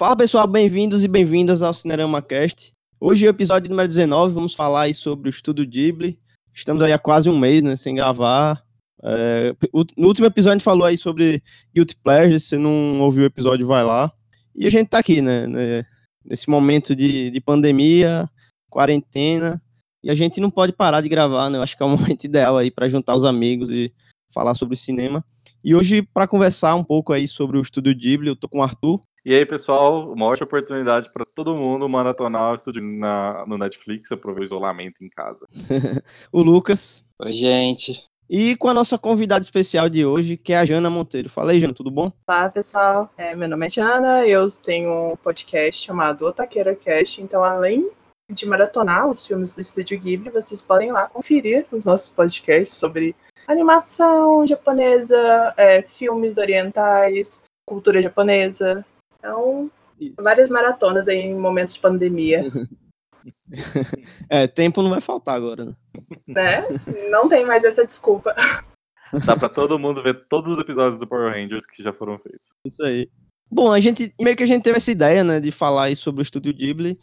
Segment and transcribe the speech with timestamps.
[0.00, 2.72] Fala pessoal, bem-vindos e bem-vindas ao Cinerama Cast.
[2.98, 6.18] Hoje, episódio número 19, vamos falar sobre o Estúdio Ghibli.
[6.54, 8.64] Estamos aí há quase um mês, né, sem gravar.
[9.04, 9.54] É,
[9.98, 11.42] no último episódio a gente falou aí sobre
[11.74, 14.10] Guilty Pleasure, se não ouviu o episódio, vai lá.
[14.56, 15.84] E a gente tá aqui, né, né
[16.24, 18.26] nesse momento de, de pandemia,
[18.70, 19.60] quarentena,
[20.02, 22.24] e a gente não pode parar de gravar, né, eu acho que é o momento
[22.24, 23.92] ideal aí para juntar os amigos e
[24.32, 25.22] falar sobre cinema.
[25.62, 28.62] E hoje, para conversar um pouco aí sobre o Estúdio Ghibli, eu tô com o
[28.62, 28.98] Arthur.
[29.22, 34.10] E aí, pessoal, uma ótima oportunidade para todo mundo maratonar o estúdio na, no Netflix,
[34.10, 35.46] aproveitar o isolamento em casa.
[36.32, 37.04] o Lucas.
[37.18, 38.02] Oi, gente.
[38.30, 41.28] E com a nossa convidada especial de hoje, que é a Jana Monteiro.
[41.28, 42.10] Fala aí, Jana, tudo bom?
[42.26, 43.10] Olá, pessoal.
[43.18, 47.90] É, meu nome é Jana, eu tenho um podcast chamado Otaqueira Cast, então além
[48.30, 53.14] de maratonar os filmes do Estúdio Ghibli, vocês podem lá conferir os nossos podcasts sobre
[53.46, 58.82] animação japonesa, é, filmes orientais, cultura japonesa.
[59.20, 59.70] Então,
[60.18, 62.42] várias maratonas aí em momentos de pandemia.
[64.28, 65.74] é, tempo não vai faltar agora, né?
[66.26, 66.62] né?
[67.10, 68.34] Não tem mais essa desculpa.
[69.26, 72.50] Dá pra todo mundo ver todos os episódios do Power Rangers que já foram feitos.
[72.64, 73.10] Isso aí.
[73.50, 76.20] Bom, a gente meio que a gente teve essa ideia, né, de falar aí sobre
[76.20, 76.98] o Estúdio Ghibli,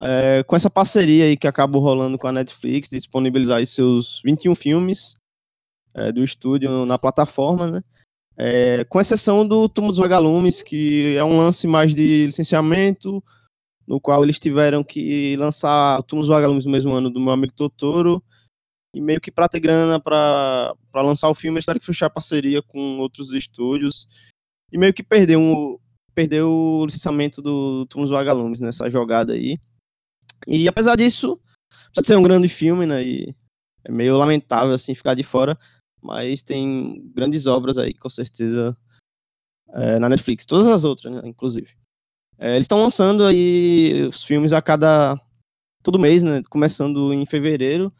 [0.00, 4.20] é, com essa parceria aí que acabou rolando com a Netflix, de disponibilizar aí seus
[4.22, 5.16] 21 filmes
[5.94, 7.82] é, do estúdio na plataforma, né?
[8.40, 13.22] É, com exceção do Túmulo dos Vagalumes, que é um lance mais de licenciamento,
[13.84, 17.32] no qual eles tiveram que lançar o Túmulo dos Vagalumes no mesmo ano do meu
[17.32, 18.22] amigo Totoro,
[18.94, 22.62] e meio que para ter grana para lançar o filme, eles tiveram que fechar parceria
[22.62, 24.06] com outros estúdios,
[24.70, 25.76] e meio que perdeu, um,
[26.14, 29.58] perdeu o licenciamento do Túmulo dos Vagalumes nessa jogada aí.
[30.46, 31.40] E apesar disso,
[31.92, 33.34] precisa ser um grande filme, né, e
[33.84, 35.58] é meio lamentável, assim, ficar de fora,
[36.08, 38.74] mas tem grandes obras aí, com certeza,
[39.74, 40.46] é, na Netflix.
[40.46, 41.76] Todas as outras, né, inclusive.
[42.38, 45.20] É, eles estão lançando aí os filmes a cada.
[45.82, 46.40] todo mês, né?
[46.48, 47.92] Começando em fevereiro,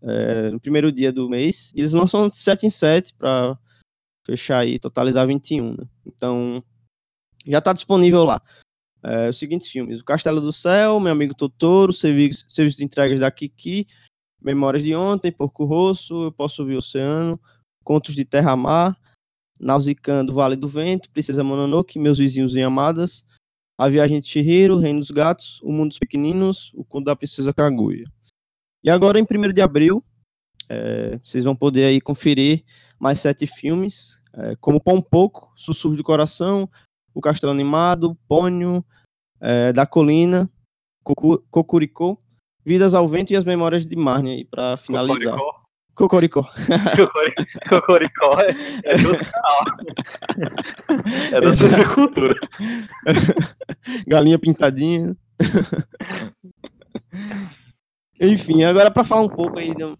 [0.00, 1.72] é, no primeiro dia do mês.
[1.74, 3.58] eles lançam de 7 em 7 para
[4.24, 5.88] fechar aí, totalizar 21, né?
[6.06, 6.62] Então,
[7.44, 8.40] já está disponível lá.
[9.02, 13.18] É, os seguintes filmes: O Castelo do Céu, Meu Amigo Totoro, Serviço, Serviço de Entregas
[13.18, 13.88] da Kiki,
[14.42, 17.38] Memórias de Ontem, Porco Rosso, Eu Posso Ouvir o Oceano,
[17.84, 18.96] Contos de Terra-Mar,
[19.60, 23.26] Nausicando, Vale do Vento, Princesa Mononoke, Meus Vizinhos e Amadas,
[23.78, 27.52] A Viagem de Chihiro, Reino dos Gatos, O Mundo dos Pequeninos, O Conto da Princesa
[27.52, 28.06] Kaguya.
[28.82, 30.02] E agora, em 1 de abril,
[30.68, 32.64] é, vocês vão poder aí conferir
[32.98, 36.70] mais sete filmes, é, como Pão Pouco, Sussurro do Coração,
[37.12, 38.84] O Castelo Animado, Pônio,
[39.40, 40.48] é, Da Colina,
[41.02, 42.18] Cocuricô,
[42.64, 45.38] Vidas ao Vento e as Memórias de Marne aí para finalizar.
[45.94, 46.42] Cocoricó.
[47.68, 48.50] Cocoricó é,
[48.84, 49.64] é do canal.
[51.32, 52.34] É da sujecultura.
[54.06, 55.14] Galinha pintadinha.
[58.20, 59.98] Enfim, agora para falar um pouco aí do,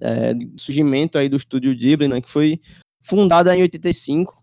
[0.00, 2.60] é, do, surgimento aí do estúdio Ghibli, né, que foi
[3.02, 4.42] fundada em 85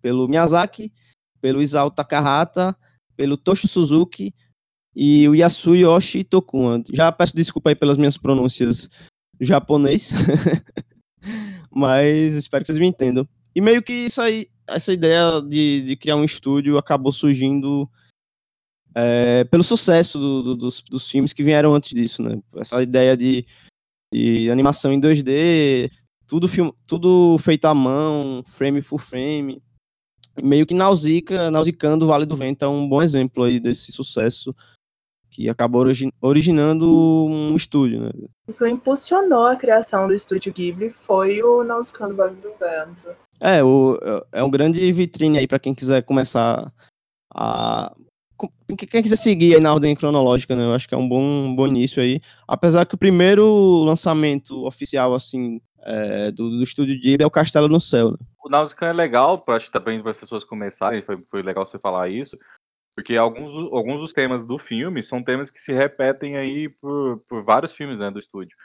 [0.00, 0.92] pelo Miyazaki,
[1.40, 2.76] pelo Isao Takahata,
[3.16, 4.34] pelo Toshi Suzuki
[4.94, 6.82] e o Yasuyoshi Tokuma.
[6.92, 8.88] Já peço desculpa aí pelas minhas pronúncias
[9.40, 10.12] japonês,
[11.70, 13.26] mas espero que vocês me entendam.
[13.54, 17.88] E meio que isso aí, essa ideia de, de criar um estúdio acabou surgindo
[18.94, 22.40] é, pelo sucesso do, do, dos, dos filmes que vieram antes disso, né?
[22.56, 23.44] Essa ideia de,
[24.12, 25.90] de animação em 2D,
[26.26, 29.60] tudo, film, tudo feito à mão, frame por frame,
[30.40, 34.54] meio que nausica, nausicando o Vale do Vento é um bom exemplo aí desse sucesso
[35.34, 36.86] que acabou origi originando
[37.28, 38.10] um estúdio, né?
[38.46, 41.82] O que impulsionou a criação do estúdio Ghibli foi o Não
[42.14, 43.16] Vale do Vento.
[43.40, 43.98] É, o,
[44.30, 46.72] é um grande vitrine aí para quem quiser começar
[47.34, 47.92] a
[48.76, 50.64] quem quiser seguir aí na ordem cronológica, né?
[50.64, 52.20] Eu acho que é um bom, um bom início aí.
[52.46, 57.68] Apesar que o primeiro lançamento oficial, assim, é, do, do estúdio Ghibli é o Castelo
[57.68, 58.12] no Céu.
[58.12, 58.16] Né?
[58.44, 61.64] O Nausicaa é legal, para acho que também para as pessoas começarem, foi, foi legal
[61.64, 62.36] você falar isso,
[62.94, 67.42] porque alguns, alguns dos temas do filme são temas que se repetem aí por, por
[67.42, 68.56] vários filmes né, do estúdio.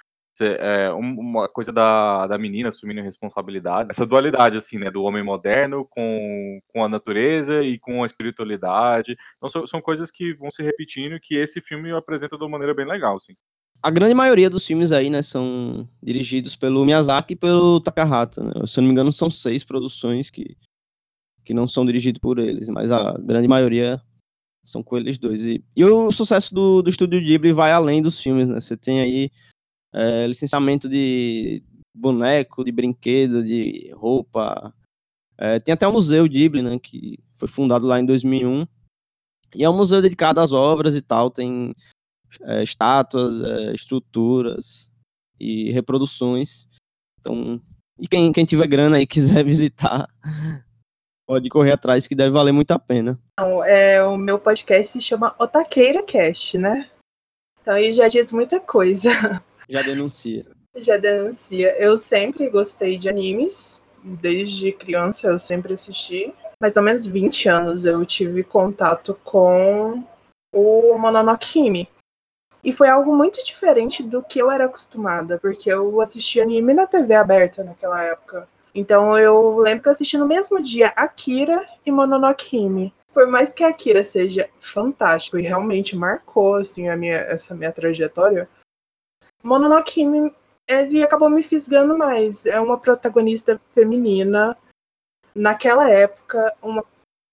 [0.42, 5.86] É, uma coisa da, da menina assumindo responsabilidade, essa dualidade, assim, né, do homem moderno
[5.90, 9.18] com, com a natureza e com a espiritualidade.
[9.36, 12.74] Então, são, são coisas que vão se repetindo que esse filme apresenta de uma maneira
[12.74, 13.34] bem legal, assim.
[13.84, 18.52] A grande maioria dos filmes aí, né, são dirigidos pelo Miyazaki e pelo Takahata, né?
[18.66, 20.56] Se eu não me engano, são seis produções que,
[21.44, 24.02] que não são dirigidas por eles, mas a grande maioria
[24.64, 25.46] são com eles dois.
[25.46, 28.60] E, e o sucesso do, do estúdio Ghibli vai além dos filmes, né?
[28.60, 29.32] Você tem aí
[29.94, 31.64] é, licenciamento de
[31.94, 34.74] boneco, de brinquedo, de roupa.
[35.38, 36.78] É, tem até o Museu Ghibli, né?
[36.80, 38.66] Que foi fundado lá em 2001.
[39.56, 41.74] E é um museu dedicado às obras e tal, tem
[42.42, 44.92] é, estátuas, é, estruturas
[45.40, 46.68] e reproduções.
[47.20, 47.62] Então,
[48.00, 50.08] e quem, quem tiver grana e quiser visitar,
[51.30, 53.20] pode correr atrás, que deve valer muito a pena.
[53.34, 56.90] Então, é, o meu podcast se chama Otaqueira Cast, né?
[57.62, 59.10] Então ele já diz muita coisa.
[59.70, 60.48] Já denuncia.
[60.78, 61.76] já denuncia.
[61.78, 63.80] Eu sempre gostei de animes.
[64.04, 66.34] Desde criança eu sempre assisti.
[66.60, 70.04] Mais ou menos 20 anos eu tive contato com
[70.52, 71.88] o Mononoke
[72.64, 76.88] E foi algo muito diferente do que eu era acostumada, porque eu assisti anime na
[76.88, 78.50] TV aberta naquela época.
[78.74, 83.63] Então eu lembro que eu assisti no mesmo dia Akira e Mononoke Por mais que
[83.63, 88.50] Akira seja fantástico e realmente marcou assim a minha essa minha trajetória,
[89.44, 90.04] Mononoke
[90.68, 92.45] ele acabou me fisgando mais.
[92.45, 94.56] É uma protagonista feminina,
[95.33, 96.86] naquela época, uma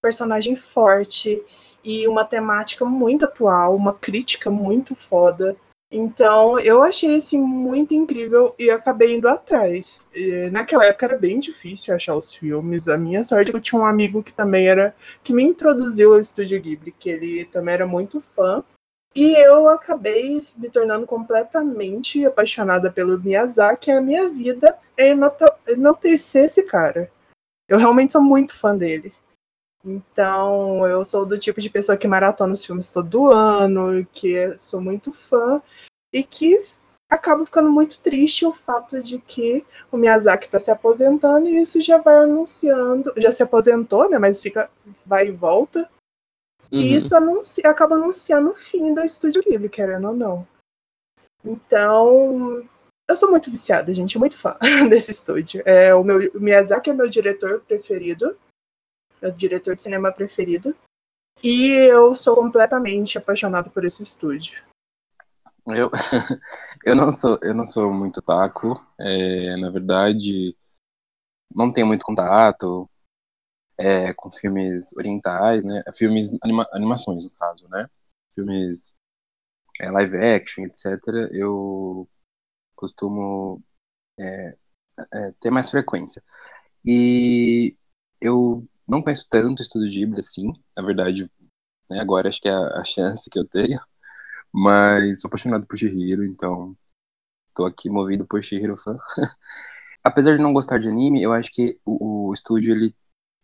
[0.02, 1.44] personagem forte
[1.84, 5.54] e uma temática muito atual, uma crítica muito foda.
[5.90, 10.06] Então, eu achei assim muito incrível e acabei indo atrás.
[10.14, 12.88] E, naquela época era bem difícil achar os filmes.
[12.88, 16.12] A minha sorte é que eu tinha um amigo que também era que me introduziu
[16.12, 18.64] ao Estúdio Ghibli, que ele também era muito fã.
[19.14, 23.90] E eu acabei me tornando completamente apaixonada pelo Miyazaki.
[23.90, 25.14] A minha vida é
[25.68, 27.08] enaltecer esse cara.
[27.68, 29.14] Eu realmente sou muito fã dele.
[29.86, 34.80] Então, eu sou do tipo de pessoa que maratona os filmes todo ano, que sou
[34.80, 35.62] muito fã
[36.12, 36.60] e que
[37.08, 41.80] acabo ficando muito triste o fato de que o Miyazaki está se aposentando e isso
[41.80, 44.68] já vai anunciando, já se aposentou, né, mas fica
[45.04, 45.88] vai e volta.
[46.72, 46.80] Uhum.
[46.80, 50.48] E isso anuncia, acaba anunciando o fim do Estúdio Ghibli, querendo ou não.
[51.44, 52.68] Então,
[53.08, 54.58] eu sou muito viciada, gente, muito fã
[54.90, 55.62] desse estúdio.
[55.64, 58.36] É, o, meu, o Miyazaki é meu diretor preferido,
[59.20, 60.76] meu diretor de cinema preferido.
[61.42, 64.64] E eu sou completamente apaixonado por esse estúdio.
[65.66, 65.90] Eu,
[66.84, 68.74] eu, não, sou, eu não sou muito taco.
[68.98, 70.56] É, na verdade,
[71.54, 72.88] não tenho muito contato
[73.78, 75.82] é, com filmes orientais, né?
[75.94, 77.88] Filmes, anima, animações, no caso, né?
[78.34, 78.94] Filmes
[79.80, 80.86] é, live action, etc.
[81.32, 82.08] Eu
[82.74, 83.62] costumo
[84.18, 84.56] é,
[85.12, 86.22] é, ter mais frequência.
[86.84, 87.76] E
[88.20, 91.30] eu não conheço tanto Estúdio Ghibli assim, na verdade,
[91.90, 93.80] né, agora acho que é a, chance que eu tenho.
[94.52, 96.76] Mas sou apaixonado por Shihiro, então
[97.54, 98.98] tô aqui movido por Shihiro fã.
[100.04, 102.94] Apesar de não gostar de anime, eu acho que o, o estúdio ele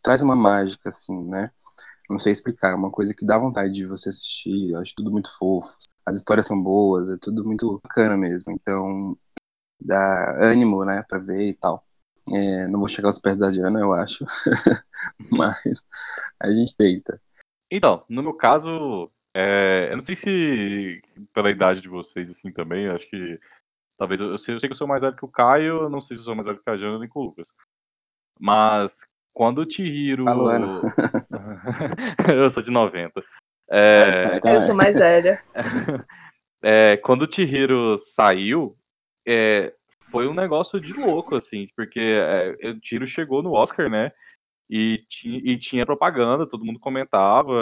[0.02, 1.50] traz uma mágica, assim, né?
[2.10, 5.10] Não sei explicar, é uma coisa que dá vontade de você assistir, eu acho tudo
[5.10, 5.76] muito fofo.
[6.06, 8.52] As histórias são boas, é tudo muito bacana mesmo.
[8.52, 9.16] Então,
[9.80, 11.86] dá ânimo, né, pra ver e tal.
[12.30, 14.24] É, não vou chegar aos pés da Diana, eu acho.
[15.30, 15.82] Mas
[16.40, 17.20] a gente tenta.
[17.70, 21.02] Então, no meu caso, é, eu não sei se
[21.32, 23.40] pela idade de vocês, assim, também, acho que.
[23.98, 26.00] Talvez eu, eu, sei, eu sei que eu sou mais velho que o Caio, não
[26.00, 27.52] sei se eu sou mais velho que a Jana nem com o Lucas.
[28.40, 30.24] Mas quando o Chihiro.
[32.34, 33.22] eu sou de 90.
[33.70, 34.40] É...
[34.44, 35.42] Eu sou mais velha.
[36.62, 38.76] é, quando o Chihiro saiu,
[39.26, 39.74] é,
[40.12, 44.12] foi um negócio de louco, assim, porque é, o Chihiro chegou no Oscar, né?
[44.70, 47.54] E, e tinha propaganda, todo mundo comentava.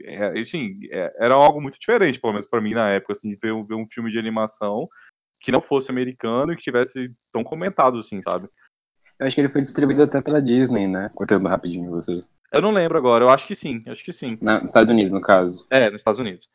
[0.00, 3.36] É, assim, é, era algo muito diferente, pelo menos para mim na época, assim, de
[3.36, 4.88] ver, ver um filme de animação
[5.40, 8.48] que não fosse americano e que tivesse tão comentado, assim, sabe?
[9.18, 11.10] Eu acho que ele foi distribuído até pela Disney, né?
[11.14, 12.22] Cortando rapidinho você.
[12.52, 14.38] Eu não lembro agora, eu acho que sim, acho que sim.
[14.40, 15.66] Na, nos Estados Unidos, no caso.
[15.70, 16.48] É, nos Estados Unidos.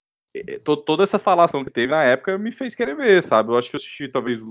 [0.85, 3.51] Toda essa falação que teve na época me fez querer ver, sabe?
[3.51, 4.41] Eu acho que eu assisti talvez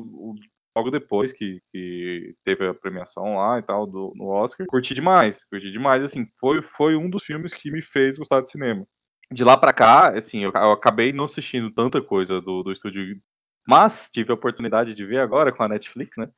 [0.77, 4.67] logo depois que, que teve a premiação lá e tal do, no Oscar.
[4.67, 6.03] Curti demais, curti demais.
[6.03, 8.87] Assim, foi, foi um dos filmes que me fez gostar de cinema.
[9.31, 13.21] De lá pra cá, assim, eu, eu acabei não assistindo tanta coisa do, do estúdio,
[13.67, 16.29] mas tive a oportunidade de ver agora com a Netflix, né?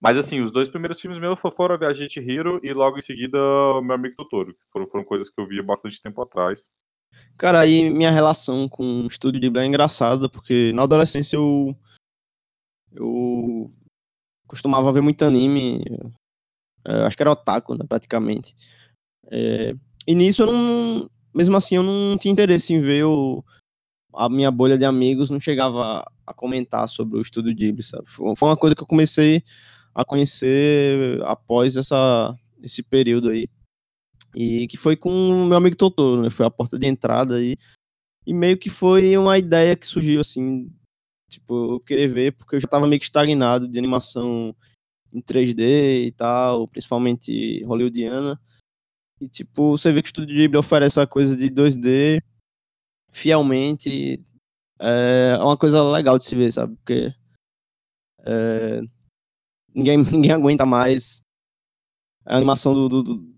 [0.00, 3.00] Mas assim, os dois primeiros filmes meus foram A Viagem de Hiro e logo em
[3.00, 3.38] seguida
[3.82, 6.68] Meu Amigo Totoro, que foram, foram coisas que eu via bastante tempo atrás.
[7.38, 11.74] Cara, aí minha relação com o estúdio de Ghibli é engraçada, porque na adolescência eu
[12.96, 13.72] eu
[14.46, 15.82] costumava ver muito anime,
[16.84, 18.54] é, acho que era otaku, né, praticamente.
[19.30, 19.74] É,
[20.06, 23.44] e nisso eu não, mesmo assim eu não tinha interesse em ver o,
[24.14, 28.08] a minha bolha de amigos não chegava a, comentar sobre o estúdio Ghibli, sabe?
[28.08, 29.42] Foi uma coisa que eu comecei
[29.94, 33.48] a conhecer após essa, esse período aí.
[34.34, 36.30] E que foi com o meu amigo Totoro, né?
[36.30, 37.56] Foi a porta de entrada aí.
[38.26, 40.70] E meio que foi uma ideia que surgiu, assim,
[41.28, 44.54] tipo, eu querer ver, porque eu já tava meio que estagnado de animação
[45.12, 48.40] em 3D e tal, principalmente hollywoodiana.
[49.20, 52.20] E, tipo, você vê que o Estúdio Ghibli oferece essa coisa de 2D
[53.10, 54.22] fielmente,
[54.78, 56.76] é uma coisa legal de se ver, sabe?
[56.76, 57.14] Porque
[58.20, 58.80] é,
[59.74, 61.22] ninguém, ninguém aguenta mais
[62.24, 63.36] a animação do, do, do,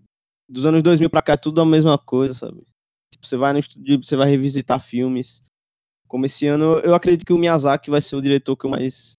[0.49, 2.65] dos anos 2000 pra cá, é tudo a mesma coisa, sabe?
[3.11, 5.43] Tipo, você vai no estúdio, você vai revisitar filmes.
[6.09, 9.15] Como esse ano, eu acredito que o Miyazaki vai ser o diretor que eu mais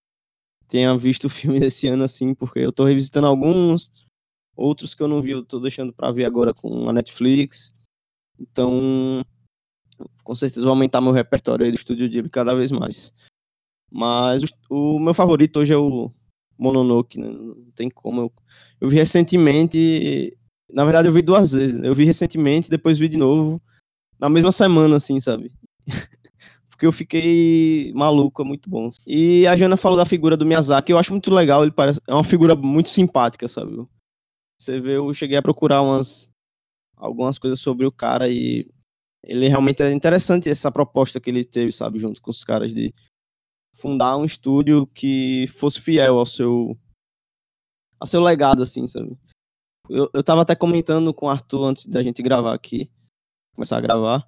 [0.68, 3.92] tenha visto filmes esse ano, assim, porque eu tô revisitando alguns,
[4.56, 7.72] outros que eu não vi, eu tô deixando pra ver agora com a Netflix.
[8.38, 9.24] Então,
[10.24, 13.14] com certeza vou aumentar meu repertório aí do Estúdio Ghibli cada vez mais.
[13.88, 16.12] Mas o, o meu favorito hoje é o
[16.58, 17.28] Mononoke, né?
[17.28, 18.22] Não tem como.
[18.22, 18.32] Eu,
[18.80, 20.36] eu vi recentemente.
[20.72, 21.80] Na verdade, eu vi duas vezes.
[21.82, 23.62] Eu vi recentemente, depois vi de novo.
[24.18, 25.52] Na mesma semana, assim, sabe?
[26.80, 28.88] Porque eu fiquei maluco, é muito bom.
[29.06, 32.00] E a Jana falou da figura do Miyazaki, eu acho muito legal, ele parece.
[32.08, 33.86] É uma figura muito simpática, sabe?
[34.58, 36.30] Você vê, eu cheguei a procurar umas.
[36.96, 38.66] Algumas coisas sobre o cara e
[39.22, 42.94] ele realmente é interessante essa proposta que ele teve, sabe, junto com os caras de
[43.74, 46.78] fundar um estúdio que fosse fiel ao seu
[47.98, 49.18] ao seu legado, assim, sabe?
[49.90, 52.90] Eu, eu tava até comentando com o Arthur antes da gente gravar aqui,
[53.54, 54.26] começar a gravar,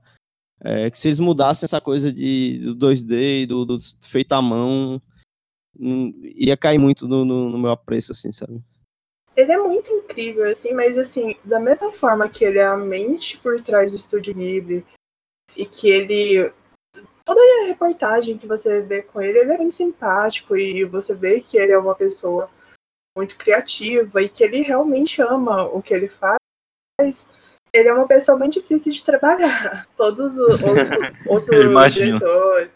[0.65, 3.77] é, que se eles mudassem essa coisa de, do 2D, do, do
[4.07, 5.03] feito à mão,
[5.79, 8.63] hum, iria cair muito no, no, no meu apreço, assim, sabe?
[9.35, 13.39] Ele é muito incrível, assim, mas assim, da mesma forma que ele é a mente
[13.39, 14.85] por trás do Estúdio Ghibli
[15.57, 16.53] e que ele.
[17.25, 21.41] Toda a reportagem que você vê com ele, ele é muito simpático e você vê
[21.41, 22.51] que ele é uma pessoa
[23.17, 27.29] muito criativa e que ele realmente ama o que ele faz.
[27.75, 29.87] Ele é uma pessoa muito difícil de trabalhar.
[29.97, 30.91] Todos os, os
[31.27, 31.49] outros
[31.95, 32.71] diretores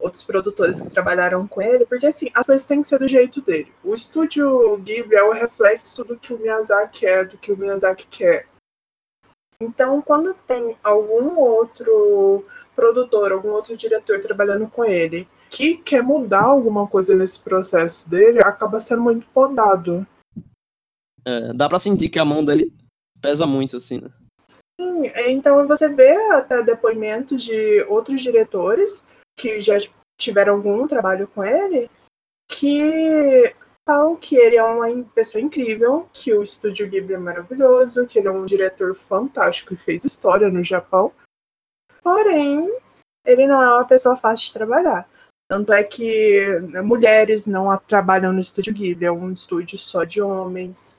[0.00, 3.40] outros produtores que trabalharam com ele, porque assim, as coisas têm que ser do jeito
[3.40, 3.72] dele.
[3.84, 8.06] O estúdio Ghibli é o reflexo do que o Miyazaki é, do que o Miyazaki
[8.06, 8.48] quer.
[9.62, 16.44] Então, quando tem algum outro produtor, algum outro diretor trabalhando com ele que quer mudar
[16.44, 20.06] alguma coisa nesse processo dele, acaba sendo muito podado.
[21.26, 22.72] É, dá para sentir que a mão dele
[23.20, 24.10] pesa muito, assim, né?
[25.26, 29.04] Então você vê até depoimentos de outros diretores
[29.36, 29.76] que já
[30.18, 31.90] tiveram algum trabalho com ele,
[32.48, 33.54] que
[33.88, 38.28] falam que ele é uma pessoa incrível, que o estúdio Ghibli é maravilhoso, que ele
[38.28, 41.12] é um diretor fantástico e fez história no Japão.
[42.02, 42.70] Porém,
[43.24, 45.08] ele não é uma pessoa fácil de trabalhar.
[45.48, 50.98] Tanto é que mulheres não trabalham no estúdio Ghibli, é um estúdio só de homens,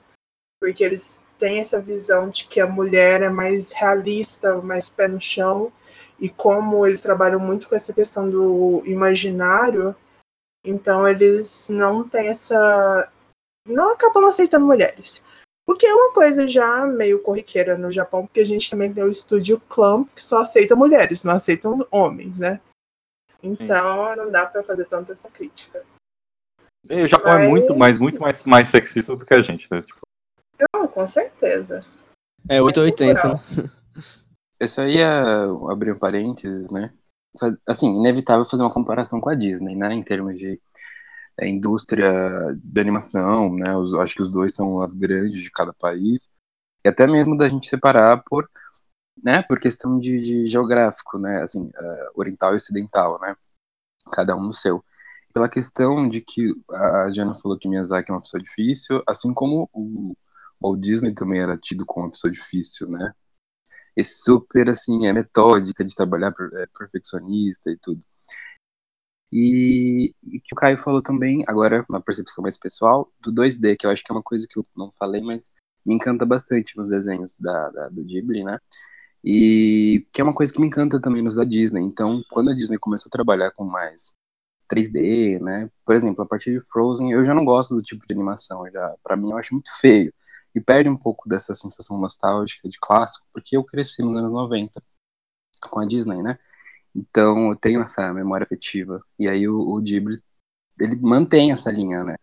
[0.60, 5.20] porque eles têm essa visão de que a mulher é mais realista, mais pé no
[5.20, 5.72] chão,
[6.20, 9.96] e como eles trabalham muito com essa questão do imaginário,
[10.64, 13.10] então eles não têm essa.
[13.66, 15.20] não acabam aceitando mulheres.
[15.68, 19.02] O que é uma coisa já meio corriqueira no Japão, porque a gente também tem
[19.02, 22.60] o estúdio Clamp que só aceita mulheres, não aceita os homens, né?
[23.42, 24.16] Então Sim.
[24.16, 25.84] não dá para fazer tanto essa crítica.
[26.88, 27.44] o Japão Mas...
[27.44, 29.82] é muito mais, muito mais, mais sexista do que a gente, né?
[29.82, 30.02] Tipo...
[30.92, 31.80] Com certeza.
[32.48, 33.70] É 880, é né?
[34.60, 36.92] Eu só ia abrir um parênteses, né?
[37.66, 39.92] Assim, inevitável fazer uma comparação com a Disney, né?
[39.92, 40.60] Em termos de
[41.40, 42.10] é, indústria
[42.62, 43.74] de animação, né?
[43.76, 46.28] Os, acho que os dois são as grandes de cada país.
[46.84, 48.48] E até mesmo da gente separar por,
[49.22, 49.42] né?
[49.42, 51.42] Por questão de, de geográfico, né?
[51.42, 53.34] Assim, uh, oriental e ocidental, né?
[54.12, 54.84] Cada um no seu.
[55.32, 59.68] Pela questão de que a Jana falou que Miyazaki é uma pessoa difícil, assim como
[59.72, 60.14] o
[60.62, 63.12] Walt Disney também era tido como uma pessoa difícil, né?
[63.96, 68.02] é super assim, é metódica de trabalhar, é perfeccionista e tudo.
[69.32, 73.86] E, o que o Caio falou também, agora uma percepção mais pessoal, do 2D, que
[73.86, 75.50] eu acho que é uma coisa que eu não falei, mas
[75.86, 78.58] me encanta bastante nos desenhos da, da, do Ghibli, né?
[79.24, 81.80] E que é uma coisa que me encanta também nos da Disney.
[81.82, 84.14] Então, quando a Disney começou a trabalhar com mais
[84.72, 85.70] 3D, né?
[85.84, 88.68] Por exemplo, a partir de Frozen, eu já não gosto do tipo de animação.
[88.70, 90.12] Já, para mim, eu acho muito feio
[90.54, 94.82] e perde um pouco dessa sensação nostálgica de clássico, porque eu cresci nos anos 90
[95.60, 96.38] com a Disney, né?
[96.94, 99.02] Então eu tenho essa memória afetiva.
[99.18, 100.22] E aí o, o Ghibli,
[100.78, 102.16] ele mantém essa linha, né?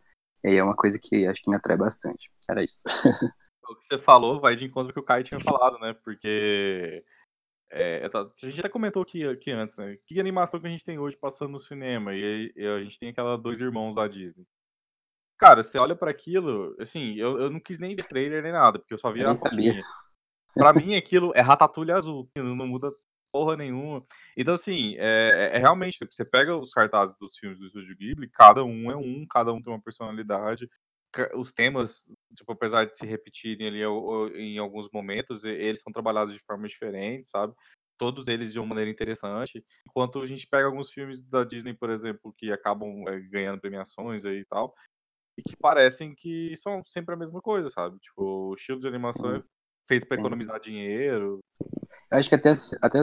[0.44, 2.30] E aí é uma coisa que acho que me atrai bastante.
[2.50, 2.84] Era isso.
[3.70, 5.94] o que você falou vai de encontro que o Kai tinha falado, né?
[5.94, 7.04] Porque
[7.72, 9.98] é, a gente até comentou aqui, aqui antes, né?
[10.06, 12.14] Que animação que a gente tem hoje passando no cinema?
[12.14, 14.46] E, e a gente tem aquela dois irmãos da Disney.
[15.40, 18.78] Cara, você olha para aquilo, assim, eu, eu não quis nem ver trailer nem nada,
[18.78, 19.82] porque eu só vi eu a sabia.
[20.54, 22.92] Pra mim, aquilo é Ratatouille azul, não muda
[23.32, 24.04] porra nenhuma.
[24.36, 27.96] Então, assim, é, é, é realmente, tipo, você pega os cartazes dos filmes do Estúdio
[27.96, 30.68] Ghibli, cada um é um, cada um tem uma personalidade.
[31.36, 33.82] Os temas, tipo, apesar de se repetirem ali
[34.36, 37.54] em alguns momentos, eles são trabalhados de forma diferente, sabe?
[38.00, 39.64] todos eles de uma maneira interessante.
[39.86, 44.24] Enquanto a gente pega alguns filmes da Disney, por exemplo, que acabam é, ganhando premiações
[44.24, 44.74] aí e tal,
[45.40, 47.98] e que parecem que são sempre a mesma coisa, sabe?
[48.00, 49.38] Tipo, o estilo de animação Sim.
[49.38, 49.44] é
[49.88, 50.22] feito pra Sim.
[50.22, 51.40] economizar dinheiro.
[52.12, 53.00] Eu acho que até, até,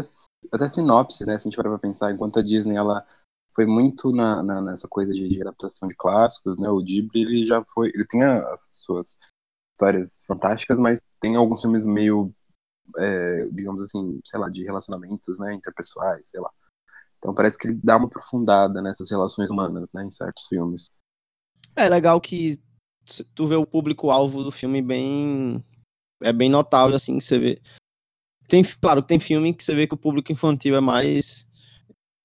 [0.52, 1.38] até sinopses, né?
[1.38, 3.04] Se a gente parar pra pensar, enquanto a Disney ela
[3.54, 6.68] foi muito na, na- nessa coisa de, de adaptação de clássicos, né?
[6.68, 9.16] O Ghibli ele já foi, ele tem as suas
[9.72, 12.32] histórias fantásticas, mas tem alguns filmes meio,
[12.98, 15.54] é, digamos assim, sei lá, de relacionamentos, né?
[15.54, 16.50] Interpessoais, sei lá.
[17.18, 20.04] Então parece que ele dá uma aprofundada nessas relações humanas, né?
[20.04, 20.90] Em certos filmes.
[21.76, 22.58] É legal que
[23.34, 25.62] tu vê o público-alvo do filme bem.
[26.22, 27.62] É bem notável, assim, que você vê.
[28.48, 31.46] Tem, claro que tem filme que você vê que o público infantil é mais.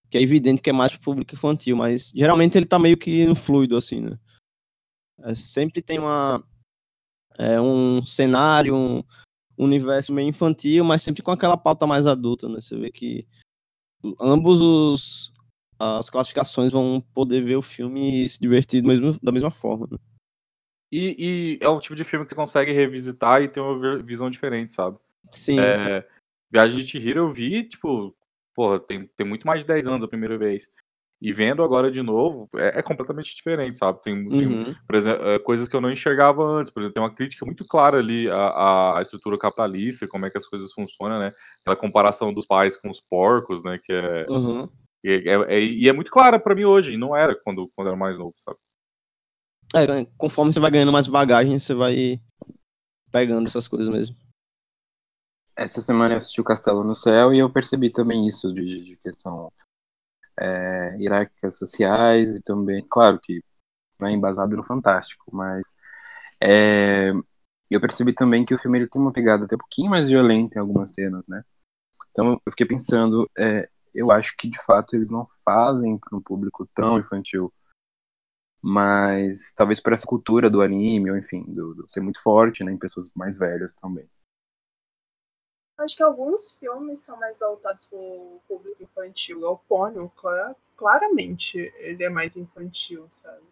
[0.09, 3.25] Que é evidente que é mais pro público infantil, mas geralmente ele tá meio que
[3.25, 4.17] no fluido, assim, né?
[5.19, 6.43] É, sempre tem uma.
[7.37, 9.03] É, um cenário, um
[9.57, 12.59] universo meio infantil, mas sempre com aquela pauta mais adulta, né?
[12.61, 13.27] Você vê que
[14.19, 15.30] ambos os.
[15.81, 19.87] As classificações vão poder ver o filme e se divertir mesmo, da mesma forma.
[19.91, 19.97] né?
[20.91, 24.29] E, e é o tipo de filme que você consegue revisitar e ter uma visão
[24.29, 24.97] diferente, sabe?
[25.31, 25.59] Sim.
[25.59, 26.05] É,
[26.51, 28.13] Viagem de Chihiro eu vi, tipo,
[28.53, 30.67] porra, tem, tem muito mais de 10 anos a primeira vez.
[31.21, 34.01] E vendo agora de novo, é, é completamente diferente, sabe?
[34.01, 34.75] Tem, tem, Uhum.
[34.87, 36.71] por exemplo, é, coisas que eu não enxergava antes.
[36.71, 40.37] Por exemplo, tem uma crítica muito clara ali à, à- estrutura capitalista, como é que
[40.37, 41.31] as coisas funcionam, né?
[41.61, 43.77] Aquela comparação dos pais com os porcos, né?
[43.81, 44.67] Que é, Uhum.
[45.03, 47.97] E é, é- e é muito clara pra mim hoje, não era quando, quando era
[47.97, 48.57] mais novo, sabe?
[49.75, 52.19] É, conforme você vai ganhando mais bagagem, você vai
[53.11, 54.15] pegando essas coisas mesmo.
[55.57, 58.83] Essa semana eu assisti o Castelo no Céu e eu percebi também isso de, de-
[58.83, 59.49] de questão
[60.39, 63.43] é, hierárquicas sociais e também, claro que
[63.99, 65.73] não é embasado no Fantástico, mas
[66.43, 67.11] é,
[67.71, 70.59] eu percebi também que o filme ele tem uma pegada até um pouquinho mais violenta
[70.59, 71.43] em algumas cenas, né?
[72.11, 76.21] Então eu fiquei pensando, é, eu acho que de fato eles não fazem para um
[76.21, 77.53] público tão infantil,
[78.61, 82.71] mas talvez por essa cultura do anime, ou enfim, do, do ser muito forte, né,
[82.71, 84.07] em pessoas mais velhas também.
[85.77, 89.43] Acho que alguns filmes são mais voltados para o público infantil.
[89.43, 93.43] É o Pônio, cla- claramente, ele é mais infantil, sabe?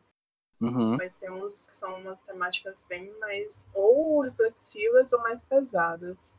[0.61, 0.97] Uhum.
[0.97, 6.35] Mas tem uns que são umas temáticas bem mais ou reflexivas ou mais pesadas.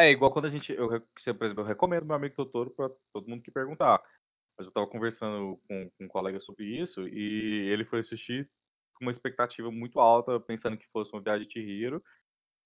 [0.00, 3.28] É igual quando a gente, eu, por exemplo, eu recomendo meu amigo Totoro pra todo
[3.28, 4.02] mundo que perguntar.
[4.58, 8.50] Mas eu tava conversando com, com um colega sobre isso e ele foi assistir
[8.94, 12.02] com uma expectativa muito alta, pensando que fosse uma viagem de Chihiro.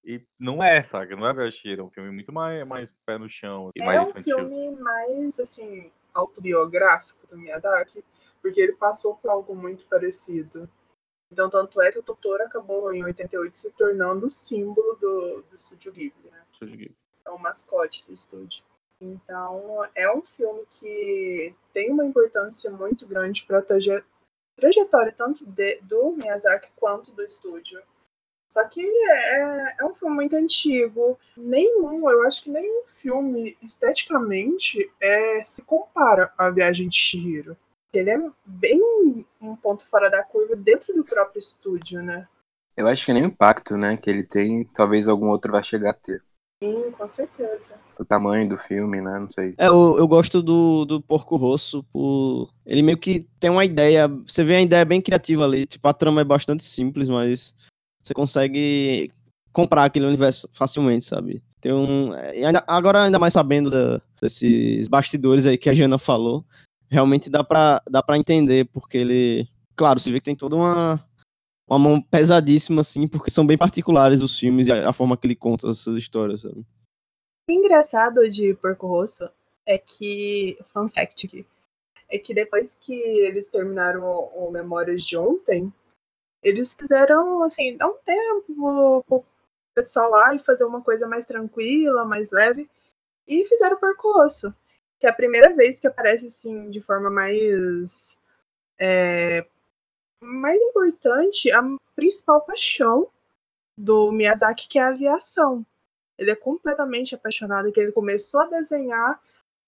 [0.04, 1.16] E não é, sabe?
[1.16, 3.80] Não é viagem de Chihiro, é um filme muito mais, mais pé no chão e
[3.80, 4.36] é mais um infantil.
[4.38, 8.04] filme mais, assim, autobiográfico do Miyazaki,
[8.42, 10.68] porque ele passou por algo muito parecido.
[11.32, 15.54] Então, tanto é que o Totoro acabou, em 88, se tornando o símbolo do, do
[15.54, 16.42] Estúdio Ghibli, né?
[16.50, 17.03] Estúdio Ghibli.
[17.26, 18.62] É o mascote do estúdio.
[19.00, 24.04] Então, é um filme que tem uma importância muito grande para a traje-
[24.56, 27.82] trajetória tanto de- do Miyazaki quanto do estúdio.
[28.50, 31.18] Só que é, é um filme muito antigo.
[31.36, 37.56] Nenhum, eu acho que nenhum filme esteticamente é, se compara à Viagem de Chihiro.
[37.92, 38.80] Ele é bem
[39.40, 42.28] um ponto fora da curva dentro do próprio estúdio, né?
[42.76, 45.90] Eu acho que nem o impacto, né, que ele tem, talvez algum outro vai chegar
[45.90, 46.22] a ter.
[46.64, 47.74] Sim, com certeza.
[47.98, 49.54] O tamanho do filme, né, não sei.
[49.58, 52.48] É, eu, eu gosto do, do Porco Rosso por.
[52.64, 54.08] Ele meio que tem uma ideia.
[54.26, 55.66] Você vê a ideia bem criativa ali.
[55.66, 57.54] Tipo, a trama é bastante simples, mas
[58.02, 59.10] você consegue
[59.52, 61.42] comprar aquele universo facilmente, sabe?
[61.60, 62.12] Tem um.
[62.12, 66.44] ainda- agora, ainda mais sabendo da- desses bastidores aí que a Jana falou,
[66.90, 69.46] realmente dá pra, dá pra entender, porque ele.
[69.76, 71.04] Claro, você vê que tem toda uma.
[71.68, 75.26] Uma mão pesadíssima, assim, porque são bem particulares os filmes e a, a forma que
[75.26, 76.64] ele conta essas histórias, sabe?
[77.48, 79.28] O engraçado de Porco Rosso
[79.66, 81.46] é que, fun fact aqui,
[82.10, 85.72] é que depois que eles terminaram o, o Memórias de Ontem,
[86.42, 89.24] eles quiseram, assim, dar um tempo pro
[89.74, 92.68] pessoal lá e fazer uma coisa mais tranquila, mais leve,
[93.26, 94.54] e fizeram Porco Rosso,
[95.00, 98.20] que é a primeira vez que aparece, assim, de forma mais...
[98.78, 99.46] é,
[100.24, 101.62] mais importante, a
[101.94, 103.08] principal paixão
[103.78, 105.64] do Miyazaki, que é a aviação.
[106.18, 109.20] Ele é completamente apaixonado, que ele começou a desenhar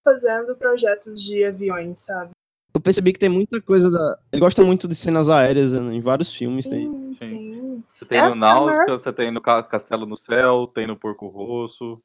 [0.05, 2.31] fazendo projetos de aviões, sabe?
[2.73, 4.19] Eu percebi que tem muita coisa da.
[4.31, 6.69] Ele gosta muito de cenas aéreas né, em vários filmes.
[6.69, 6.87] Tem.
[6.87, 7.53] Sim, Sim.
[7.53, 7.85] sim.
[7.93, 10.97] Você tem É no Náusea, maior- você tem no Ca- Castelo no Céu, tem no
[10.97, 12.01] Porco Rosso.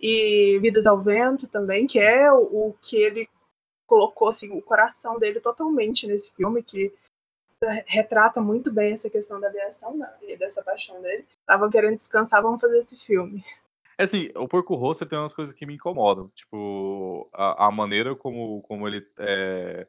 [0.00, 3.28] E Vidas ao Vento também, que é o, o que ele
[3.86, 6.92] colocou assim, o coração dele totalmente nesse filme, que
[7.86, 11.26] retrata muito bem essa questão da aviação né, e dessa paixão dele.
[11.40, 13.44] Estavam querendo descansar, vamos fazer esse filme.
[13.98, 16.28] É assim, o Porco Rosso tem umas coisas que me incomodam.
[16.34, 19.04] Tipo, a, a maneira como, como ele.
[19.18, 19.86] É,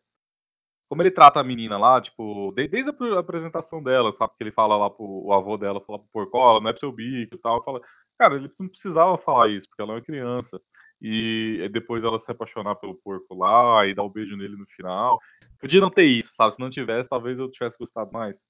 [0.89, 4.33] como ele trata a menina lá, tipo, de- desde a pr- apresentação dela, sabe?
[4.35, 6.91] Que ele fala lá pro o avô dela, fala pro Porcola, não é pro seu
[6.91, 7.61] bico e tal.
[7.63, 7.79] Fala,
[8.17, 10.59] cara, ele não precisava falar isso, porque ela é uma criança.
[11.01, 15.19] E depois ela se apaixonar pelo porco lá e dar um beijo nele no final.
[15.57, 16.53] Podia não ter isso, sabe?
[16.53, 18.45] Se não tivesse, talvez eu tivesse gostado mais.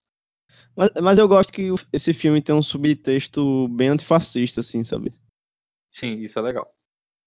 [0.76, 5.14] Mas, mas eu gosto que o- esse filme tem um subtexto bem antifascista, assim, sabe?
[5.90, 6.74] Sim, isso é legal.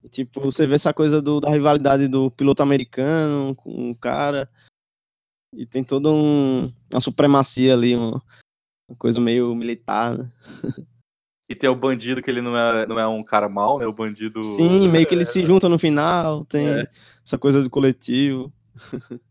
[0.03, 4.51] E, Tipo, você vê essa coisa do, da rivalidade do piloto americano com o cara.
[5.55, 8.21] E tem toda um, uma supremacia ali, uma,
[8.89, 10.33] uma coisa meio militar, né?
[11.53, 13.87] E tem o bandido que ele não é, não é um cara mau, né?
[13.87, 14.43] O bandido.
[14.43, 16.89] Sim, meio que eles se juntam no final, tem É.
[17.23, 18.51] essa coisa do coletivo.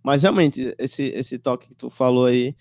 [0.00, 2.54] Mas realmente, esse, esse toque que tu falou aí,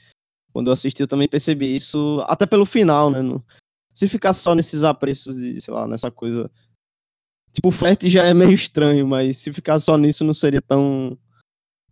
[0.51, 3.21] quando eu assisti, eu também percebi isso, até pelo final, né?
[3.21, 3.45] no-
[3.93, 6.49] se ficar só nesses apreços de, sei lá, nessa coisa.
[7.51, 11.15] Tipo, o flerte já é meio estranho, mas se ficar só nisso não seria tão.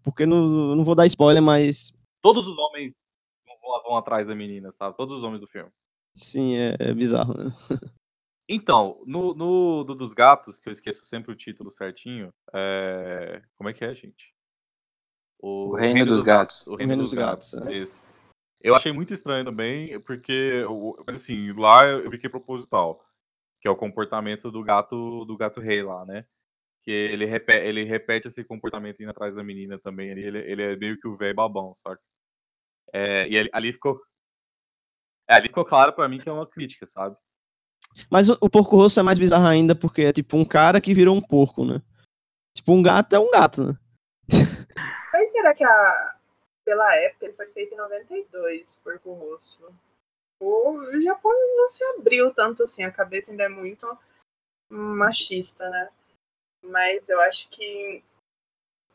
[0.02, 2.96] Porque não, não vou dar spoiler, mas Todos os homens
[3.46, 4.98] vão, vão atrás da menina, sabe?
[4.98, 5.70] Todos os homens do filme.
[6.18, 7.52] Sim, é, é bizarro, né?
[8.50, 13.42] Então, no, no do dos gatos, que eu esqueço sempre o título certinho, é...
[13.58, 14.34] como é que é, gente?
[15.40, 16.66] O Reino dos Gatos.
[16.66, 17.74] O Reino, dos, Gatos, é.
[17.74, 18.04] isso.
[18.62, 23.06] Eu achei muito estranho também, porque, o- mas assim, lá eu vi que é proposital,
[23.62, 26.26] que é o comportamento do gato do gato rei lá, né?
[26.84, 30.76] Que ele repete, ele repete esse comportamento indo atrás da menina também, ele, ele, é
[30.76, 32.00] meio que o velho babão, sabe?
[32.94, 34.02] É, e ali, ali ficou...
[35.30, 37.18] É, ali ficou claro pra mim que é uma crítica, sabe?
[38.10, 40.94] Mas o, o porco rosso é mais bizarro ainda porque é tipo um cara que
[40.94, 41.82] virou um porco, né?
[42.56, 43.74] Tipo, um gato é um gato, né?
[45.14, 46.18] Mas será que a,
[46.66, 49.74] pela época ele foi feito em 92, Porco Rosso?
[50.40, 53.88] O Japão não se abriu tanto assim, a cabeça ainda é muito
[54.70, 55.90] machista, né?
[56.64, 58.04] Mas eu acho que,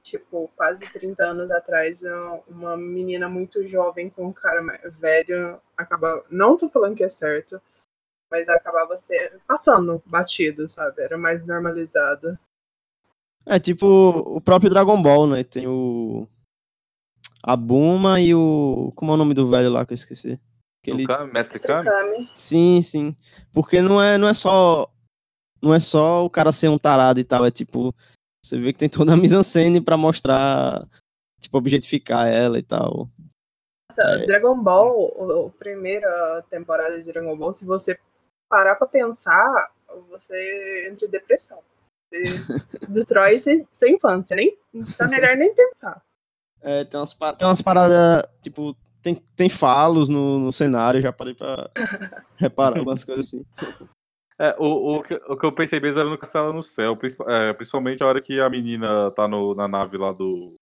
[0.03, 2.03] tipo, quase 30 anos atrás,
[2.47, 6.25] uma menina muito jovem com um cara velho acaba.
[6.31, 7.61] Não tô falando que é certo,
[8.31, 11.03] mas acabava ser, passando batido, sabe?
[11.03, 12.39] Era mais normalizado.
[13.45, 15.45] É tipo o próprio Dragon Ball, né?
[15.45, 16.27] Tem o.
[17.43, 18.93] A Buma e o.
[18.95, 20.41] Como é o nome do velho lá que eu esqueci?
[20.83, 21.05] Aquele...
[21.05, 22.31] O Kami, Mestre Kami?
[22.35, 23.17] Sim, sim.
[23.53, 24.89] Porque não é, não é só.
[25.61, 27.45] Não é só o cara ser um tarado e tal.
[27.45, 27.95] É tipo.
[28.45, 30.89] Você vê que tem toda a mise-en-scène pra mostrar.
[31.41, 33.11] Tipo, objetificar ela e tal.
[33.99, 34.27] É.
[34.27, 37.99] Dragon Ball, o- a primeira temporada de Dragon Ball, se você
[38.49, 39.71] parar pra pensar,
[40.11, 41.59] você entra em depressão.
[42.11, 42.23] Você
[42.89, 44.37] destrói sua infância.
[44.37, 44.57] Nem,
[44.97, 46.03] tá melhor nem pensar.
[46.61, 48.23] É, tem umas, tem umas paradas.
[48.41, 51.01] Tipo, tem, tem falos no, no cenário.
[51.03, 51.71] Já parei pra
[52.37, 53.45] reparar algumas coisas assim.
[54.39, 57.53] É, o, o, que, o que eu pensei mesmo era no Castelo no Céu, é,
[57.53, 60.55] principalmente a hora que a menina tá no, na nave lá do.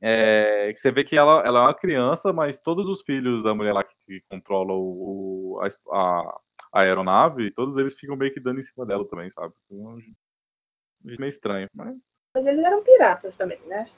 [0.00, 3.54] É, que você vê que ela, ela é uma criança, mas todos os filhos da
[3.54, 6.40] mulher lá que, que controla o, o- a, es- a-
[6.72, 9.54] a aeronave, todos eles ficam meio que dando em cima dela também, sabe?
[9.70, 11.68] Então, é meio estranho.
[11.74, 11.96] Mas
[12.36, 13.88] Mas eles eram piratas também, né?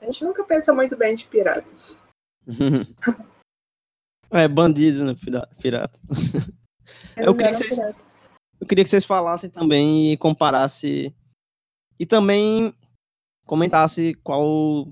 [0.00, 1.98] A gente nunca pensa muito bem de piratas.
[4.30, 5.14] é, bandido, né?
[5.14, 5.98] pira- Pirata.
[7.16, 8.06] Eu queria eram que vocês- piratas.
[8.60, 11.14] Eu queria que vocês falassem também e comparassem.
[11.98, 12.74] E também
[13.46, 14.86] comentasse qual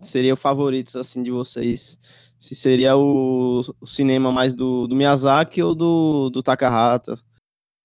[0.00, 1.98] seria o favorito assim de vocês.
[2.38, 7.14] Se seria o, o cinema mais do, do Miyazaki ou do, do Takahata.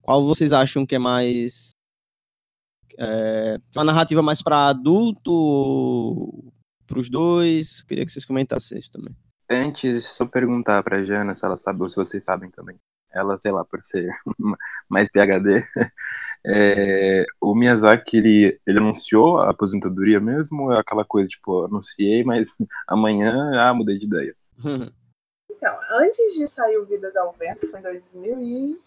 [0.00, 1.70] Qual vocês acham que é mais.
[2.98, 6.50] É, uma narrativa mais para adulto
[6.86, 7.82] para os dois?
[7.82, 9.14] Queria que vocês comentassem isso também.
[9.50, 12.76] Antes, só perguntar pra Jana se ela sabe ou se vocês sabem também.
[13.16, 14.08] Ela, sei lá, por ser
[14.88, 15.64] mais PHD.
[16.46, 20.64] É, o Miyazaki, ele, ele anunciou a aposentadoria mesmo?
[20.64, 24.36] Ou é aquela coisa, tipo, anunciei, mas amanhã, ah, mudei de ideia.
[25.58, 28.80] Então, antes de sair o Vidas ao Vento, foi em 2000 e...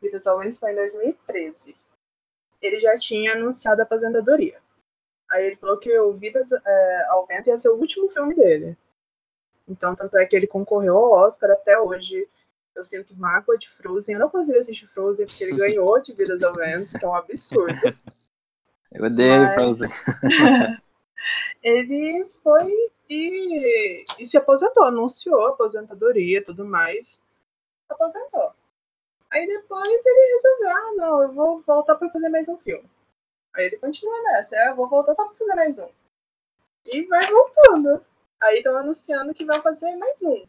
[0.00, 1.76] Vidas ao Vento foi em 2013.
[2.62, 4.58] Ele já tinha anunciado a aposentadoria.
[5.30, 8.78] Aí ele falou que o Vidas é, ao Vento ia ser o último filme dele.
[9.68, 12.26] Então, tanto é que ele concorreu ao Oscar até hoje.
[12.78, 14.14] Eu sinto mágoa de Frozen.
[14.14, 17.14] Eu não consegui assistir Frozen porque ele ganhou de Vidas ao Vento, que é um
[17.14, 17.74] absurdo.
[18.92, 19.88] Eu odeio Mas- Frozen.
[21.60, 22.72] ele foi
[23.10, 27.20] e, e se aposentou, anunciou aposentadoria e tudo mais.
[27.88, 28.52] Aposentou.
[29.30, 32.88] Aí depois ele resolveu, ah, não, eu vou voltar pra fazer mais um filme.
[33.54, 35.88] Aí ele continua nessa, "É, eu vou voltar só pra fazer mais um.
[36.86, 38.04] E vai voltando.
[38.40, 40.46] Aí estão anunciando que vai fazer mais um.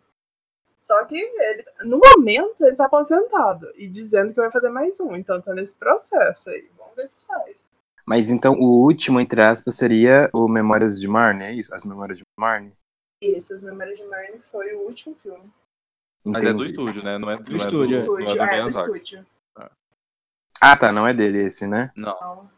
[0.79, 5.15] Só que ele, no momento ele tá aposentado e dizendo que vai fazer mais um,
[5.15, 6.69] então tá nesse processo aí.
[6.77, 7.55] Vamos ver se sai.
[8.05, 11.73] Mas então o último, entre aspas, seria o Memórias de Marne, é isso?
[11.75, 12.73] As Memórias de Marne?
[13.21, 15.51] Isso, As Memórias de Marne foi o último filme.
[16.25, 17.17] Mas é do estúdio, né?
[17.17, 18.01] Não é do, não é estúdio, é.
[18.01, 19.25] do, não é do é, do estúdio.
[20.61, 21.91] Ah, tá, não é dele esse, né?
[21.95, 22.49] Não.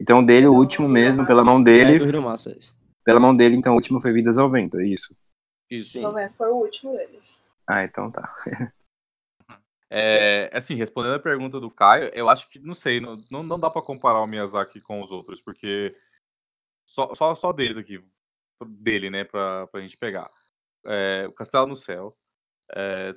[0.00, 1.26] Então, dele, o último não, mesmo, não.
[1.26, 2.72] pela mão É, dele, do Hiromasa, esse.
[3.04, 5.14] pela mão dele, então o último foi Vidas ao Vento, é isso?
[5.70, 5.92] Isso.
[5.92, 5.98] Sim.
[6.00, 7.21] então, foi o último dele.
[7.66, 8.34] Ah, então tá.
[9.90, 13.68] É, assim, respondendo a pergunta do Caio, eu acho que, não sei, não, não, dá
[13.68, 15.94] pra comparar o Miyazaki com os outros, porque
[16.86, 18.04] só, só, só deles aqui,
[18.66, 20.30] dele, né, pra, pra gente pegar.
[20.86, 22.16] É, o Castelo no Céu,
[22.76, 23.14] é,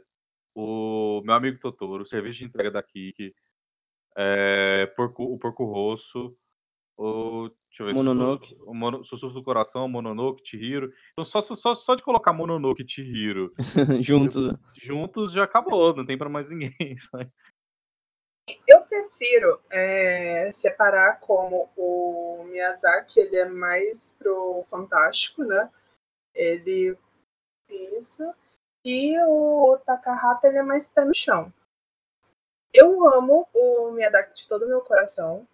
[0.55, 3.35] o Meu Amigo Totoro, o Serviço de Entrega da Kiki,
[4.17, 6.37] é, Porco- o Porco Rosso,
[6.97, 8.49] o, deixa eu ver, Mononoke.
[8.49, 10.93] Sussurro, o Mono, Sussurros do Coração, Mononoke, Chihiro.
[11.11, 13.53] Então só, só, só de colocar Mononoke e Chihiro
[14.01, 14.47] Juntos.
[14.47, 14.59] né?
[14.73, 17.29] juntos já acabou, não tem pra mais ninguém, sabe?
[18.67, 25.69] Eu prefiro é, separar como o Miyazaki, ele é mais pro fantástico, né?
[26.33, 26.95] Ele.
[27.97, 28.23] Isso.
[28.85, 31.51] E o Takahata, ele é mais pé no chão.
[32.71, 35.47] Eu amo o Miyazaki de todo o meu coração.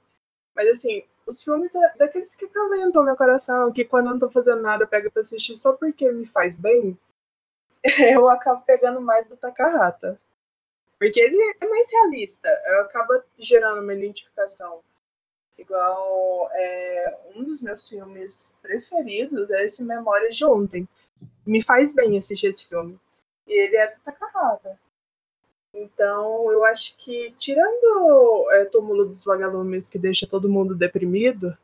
[0.54, 4.30] Mas assim, os filmes é daqueles que acalentam meu coração, que quando eu não tô
[4.30, 6.98] fazendo nada eu pego pra assistir só porque me faz bem,
[8.14, 10.20] eu acabo pegando mais do Takahata.
[11.00, 12.50] Porque ele é mais realista,
[12.82, 14.82] acaba gerando uma identificação.
[15.58, 20.88] Igual é, um dos meus filmes preferidos é esse Memórias de Ontem.
[21.46, 23.00] Me faz bem assistir esse filme.
[23.48, 24.80] E ele é do Takahata.
[25.74, 31.58] Então, eu acho que, tirando é, Túmulo dos Vagalumes, que deixa todo mundo deprimido,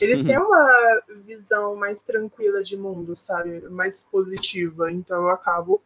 [0.00, 3.60] ele tem uma visão mais tranquila de mundo, sabe?
[3.68, 4.90] Mais positiva.
[4.90, 5.82] Então, eu acabo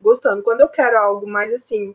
[0.00, 0.42] gostando.
[0.42, 1.94] Quando eu quero algo mais assim,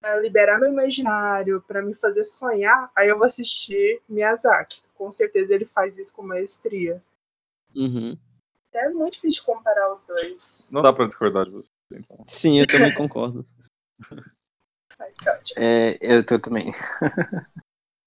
[0.00, 4.82] pra liberar meu imaginário, para me fazer sonhar, aí eu vou assistir Miyazaki.
[4.94, 7.02] Com certeza ele faz isso com maestria.
[7.74, 8.16] Uhum.
[8.72, 10.66] É muito difícil de comparar os dois.
[10.70, 12.24] Não dá pra discordar de você, então.
[12.26, 13.44] Sim, eu também concordo.
[15.56, 16.70] É, eu tô também.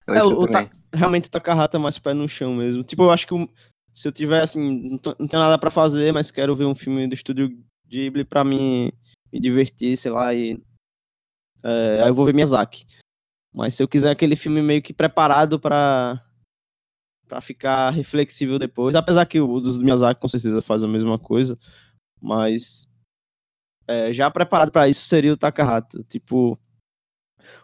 [0.08, 0.72] eu É, o, o Ta- também.
[0.94, 2.84] realmente o Takahata é mais pé no chão mesmo.
[2.84, 3.34] Tipo, eu acho que
[3.94, 6.76] se eu tiver, assim, não, tô- não tenho nada pra fazer, mas quero ver um
[6.76, 7.50] filme do estúdio
[7.88, 8.94] Ghibli pra me,
[9.32, 10.62] me divertir, sei lá, e...
[11.64, 12.86] é, aí eu vou ver Miyazaki.
[13.54, 16.26] Mas se eu quiser aquele filme meio que preparado pra,
[17.28, 21.58] pra ficar reflexível depois, apesar que o dos Miyazaki com certeza faz a mesma coisa,
[22.22, 22.88] mas
[23.92, 26.04] é, já preparado pra isso seria o Takahata.
[26.08, 26.58] Tipo,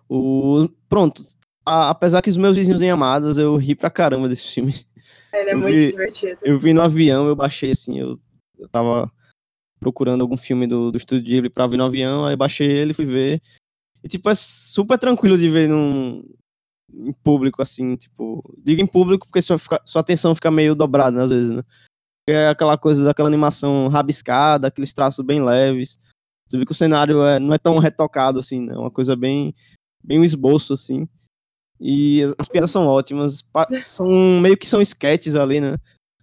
[0.10, 0.68] o...
[0.90, 1.24] Pronto,
[1.66, 4.74] a- apesar que os meus vizinhos em Amadas, eu ri pra caramba desse filme.
[5.34, 6.40] Ele é Eu muito vi- divertido.
[6.44, 8.20] Eu vi no avião, eu baixei assim, eu,
[8.58, 9.12] eu tava
[9.80, 13.06] procurando algum filme do, do Estúdio Ghibli pra ver no avião, aí baixei ele, fui
[13.06, 13.42] ver.
[14.04, 16.24] E tipo, é super tranquilo de ver num,
[16.92, 21.24] em público, assim, tipo, digo em público porque sua, sua atenção fica meio dobrada, né,
[21.24, 21.62] às vezes, né?
[22.30, 26.00] É aquela coisa daquela animação rabiscada, aqueles traços bem leves.
[26.48, 28.74] Você vê que o cenário é, não é tão retocado, assim, né?
[28.74, 29.54] É uma coisa bem,
[30.04, 31.08] bem um esboço, assim.
[31.80, 33.44] E as- as piadas são ótimas.
[33.82, 34.08] São
[34.42, 35.78] meio que são sketches ali, né?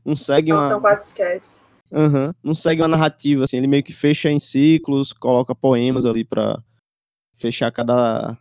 [0.04, 0.68] Não segue Não, uma.
[0.68, 1.62] são quatro sketches.
[1.92, 6.24] Aham, não segue uma narrativa, assim, ele meio que fecha em ciclos, coloca poemas ali
[6.24, 6.60] pra
[7.36, 8.36] fechar cada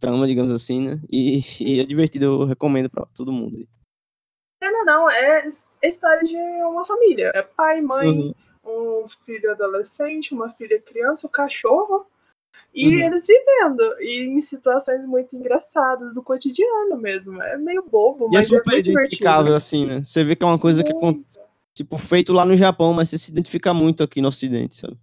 [0.00, 1.00] trama, digamos assim, né?
[1.08, 3.68] E, e é divertido, eu recomendo pra todo mundo.
[4.60, 5.10] Não, não, não.
[5.10, 7.30] É a história de uma família.
[7.34, 8.34] É pai, mãe, Uhum.
[8.64, 12.06] Um filho adolescente, uma filha criança, o cachorro.
[12.74, 13.02] E Uhum.
[13.06, 13.82] eles vivendo.
[14.00, 17.42] E em situações muito engraçadas do cotidiano mesmo.
[17.42, 18.90] É meio bobo, E é mas é, super divertido.
[18.96, 20.04] identificável, assim, né?
[20.04, 20.96] Você vê que é uma coisa que é,
[21.74, 24.98] tipo, feito lá no Japão, mas você se identifica muito aqui no Ocidente, sabe?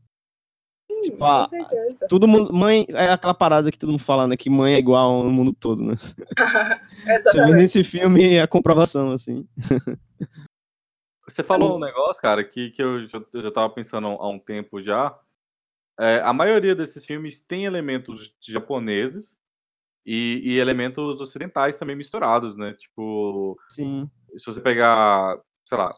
[0.91, 2.07] Sim, tipo, com a- certeza.
[2.07, 4.37] Todo mundo, mãe, é aquela parada que todo mundo fala, né?
[4.37, 5.95] Que mãe é igual no mundo todo, né?
[7.23, 9.47] Você vê nesse filme a comprovação, assim.
[11.27, 14.39] Você falou um negócio, cara, que, que eu, já, eu já tava pensando há um
[14.39, 15.17] tempo já.
[15.99, 19.37] É, a maioria desses filmes tem elementos japoneses
[20.05, 22.73] e, e elementos ocidentais também misturados, né?
[22.73, 24.09] Tipo, Sim.
[24.37, 25.95] se você pegar, sei lá,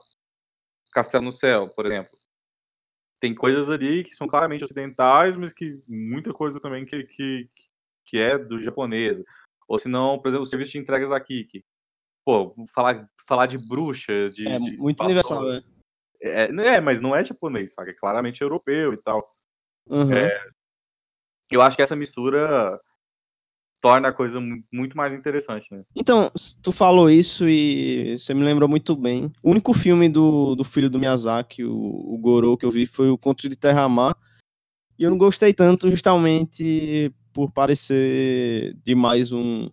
[0.94, 2.18] Castelo no Céu, por exemplo,
[3.20, 7.50] tem coisas ali que são claramente ocidentais, mas que muita coisa também que, que,
[8.06, 9.22] que é do japonês.
[9.68, 11.66] Ou se não, por exemplo, o serviço de entregas da Kiki.
[12.28, 14.46] Pô, falar, falar de bruxa, de.
[14.46, 15.63] É de muito universal, é.
[16.22, 16.44] é,
[16.76, 17.92] é, mas não é japonês, sabe?
[17.92, 19.34] É claramente europeu e tal.
[19.90, 20.10] Uhum.
[21.50, 22.78] Eu acho que essa mistura
[23.80, 25.84] torna a coisa mu- muito mais interessante, né?
[25.96, 26.30] Então,
[26.62, 29.32] tu falou isso e você me lembrou muito bem.
[29.42, 33.10] O único filme do, do filho do Miyazaki, o, o Goro, que eu vi foi
[33.10, 34.18] o Conto de Terra-Mar.
[35.00, 39.70] E eu não gostei tanto justamente por parecer demais um,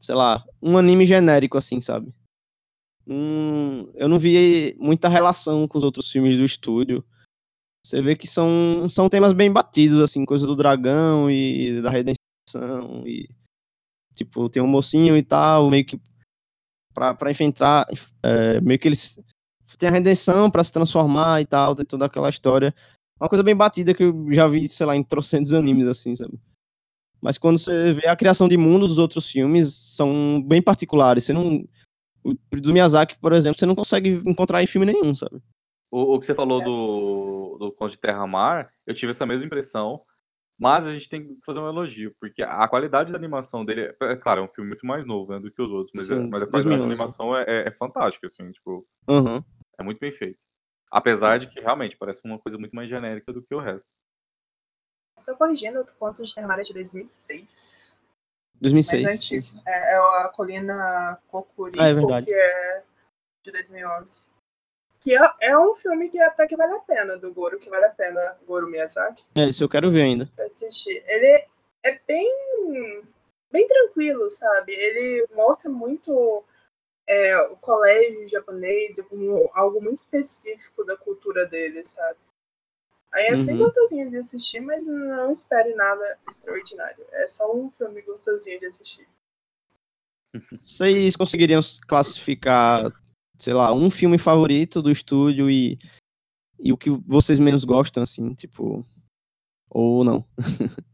[0.00, 2.12] sei lá, um anime genérico, assim, sabe?
[3.06, 7.04] Um, eu não vi muita relação com os outros filmes do estúdio.
[7.84, 13.06] Você vê que são, são temas bem batidos, assim, coisa do dragão e da redenção
[13.06, 13.28] e
[14.12, 16.00] tipo, tem um mocinho e tal, meio que
[16.92, 17.86] pra, pra enfrentar,
[18.22, 19.22] é, meio que eles
[19.78, 22.74] tem a redenção para se transformar e tal, tem toda aquela história.
[23.20, 26.40] Uma coisa bem batida que eu já vi, sei lá, em trocentos animes, assim, sabe?
[27.20, 31.24] Mas quando você vê a criação de mundo dos outros filmes, são bem particulares.
[31.24, 31.64] Você não.
[32.22, 35.40] O do Miyazaki, por exemplo, você não consegue encontrar em filme nenhum, sabe?
[35.90, 40.02] O, o que você falou do, do Conde de Terra-Mar, eu tive essa mesma impressão.
[40.58, 44.12] Mas a gente tem que fazer um elogio, porque a qualidade da animação dele, é,
[44.12, 46.16] é claro, é um filme muito mais novo né, do que os outros, mas, é,
[46.16, 49.44] Sim, mas a 2011, qualidade da animação é, é, é fantástica, assim, tipo, Aham.
[49.78, 50.38] é muito bem feito.
[50.90, 53.86] Apesar de que realmente parece uma coisa muito mais genérica do que o resto.
[55.18, 57.92] Só corrigindo, o Conto de Terra é de 2006.
[58.60, 59.02] 2006.
[59.02, 59.42] Mais sim, antigo.
[59.42, 59.62] sim.
[59.66, 62.26] É, é a Colina Kokurico, Ah, é verdade.
[62.26, 62.82] que é
[63.44, 64.24] de 2011.
[65.00, 67.84] Que é, é um filme que até que vale a pena, do Goro, que vale
[67.86, 70.28] a pena, Goro Miyazaki, É, isso eu quero ver ainda.
[70.34, 71.02] pra assistir.
[71.06, 71.46] Ele
[71.84, 73.04] é bem,
[73.52, 74.72] bem tranquilo, sabe?
[74.72, 76.42] Ele mostra muito
[77.06, 82.18] é, o colégio japonês como algo muito específico da cultura dele, sabe?
[83.12, 83.58] Aí é bem Uhum.
[83.62, 87.04] gostosinho de assistir, mas não espere nada extraordinário.
[87.12, 89.08] É só um filme gostosinho de assistir.
[90.62, 92.92] Vocês conseguiriam classificar,
[93.38, 95.78] sei lá, um filme favorito do estúdio e,
[96.58, 98.84] e o que vocês menos gostam, assim, tipo.
[99.70, 100.24] Ou não?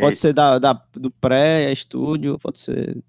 [0.00, 3.02] Pode ser da, da- do pré-estúdio, pode ser.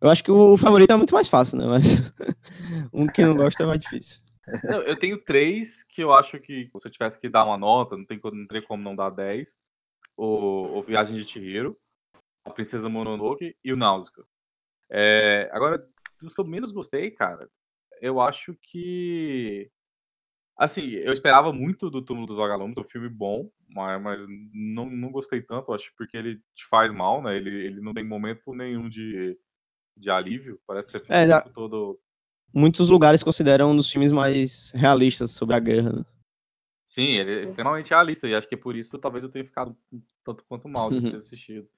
[0.00, 1.66] Eu acho que o favorito é muito mais fácil, né?
[1.66, 2.12] Mas
[2.92, 4.20] um que não gosta é mais difícil.
[4.68, 7.96] Não, eu tenho três que eu acho que se eu tivesse que dar uma nota,
[7.96, 9.56] não tem, não tem como não dar 10.
[10.16, 11.78] O, o Viagem de Chihiro,
[12.44, 14.12] A Princesa Mononoke e o Náusea.
[14.90, 15.86] É, agora,
[16.20, 17.50] dos que eu menos gostei, cara,
[18.00, 19.70] eu acho que.
[20.56, 25.10] Assim, eu esperava muito do Túmulo dos Vagalumes, um filme bom, mas, mas não, não
[25.12, 27.36] gostei tanto, acho porque ele te faz mal, né?
[27.36, 29.38] Ele, ele não tem momento nenhum de,
[29.96, 32.00] de alívio, parece que você fica É, o dá- tempo todo.
[32.54, 35.92] Muitos lugares consideram um dos filmes mais realistas sobre a guerra.
[35.92, 36.04] Né?
[36.86, 39.76] Sim, ele é extremamente realista, e acho que é por isso talvez eu tenha ficado
[40.24, 41.68] tanto quanto mal de ter assistido.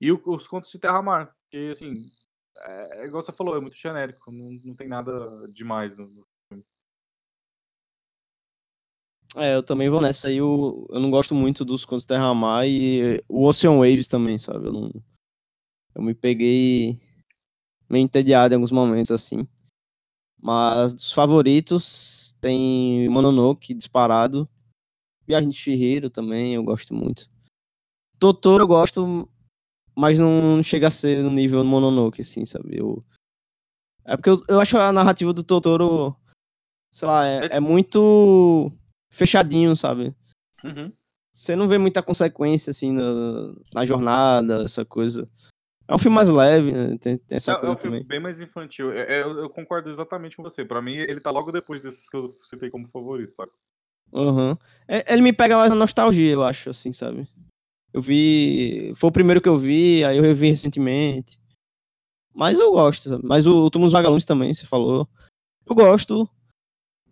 [0.00, 2.06] E o- os Contos de Terra-Mar, que assim,
[2.58, 6.26] é, é igual você falou, é muito genérico, não, não tem nada demais no, no-
[9.34, 10.36] É, eu também vou nessa aí.
[10.38, 14.66] Eu, eu não gosto muito dos Contos Terra Mar e o Ocean Waves também, sabe?
[14.66, 14.90] Eu, não,
[15.94, 16.98] eu me peguei
[17.90, 19.46] meio entediado em alguns momentos, assim.
[20.40, 24.48] Mas dos favoritos tem Mononoke disparado.
[25.26, 27.28] Viagem de Chihiro também, eu gosto muito.
[28.18, 29.28] Totoro eu gosto,
[29.96, 32.78] mas não chega a ser no nível Mononoke, assim, sabe?
[32.78, 33.04] Eu...
[34.04, 36.14] É porque eu, eu acho a narrativa do Totoro,
[36.92, 38.70] sei lá, é, é muito
[39.10, 40.14] fechadinho, sabe?
[40.62, 40.92] Uhum.
[41.32, 45.28] Você não vê muita consequência, assim, na, na jornada, essa coisa.
[45.88, 46.98] É um filme mais leve, né?
[46.98, 48.06] Tem, tem essa É, é um coisa filme também.
[48.08, 48.90] bem mais infantil.
[48.92, 50.64] É- é- eu, eu concordo exatamente com você.
[50.64, 53.52] Pra mim, ele tá logo depois desses que eu citei como favorito, sabe?
[54.12, 54.58] Aham.
[54.88, 57.28] É- ele me pega mais na nostalgia, eu acho, assim, sabe?
[57.92, 58.92] Eu vi.
[58.96, 61.38] Foi o primeiro que eu vi, aí eu revi recentemente.
[62.34, 63.22] Mas eu gosto, sabe?
[63.24, 65.08] Mas o, o Túmulo dos Vagalumes também, você falou.
[65.66, 66.28] Eu gosto.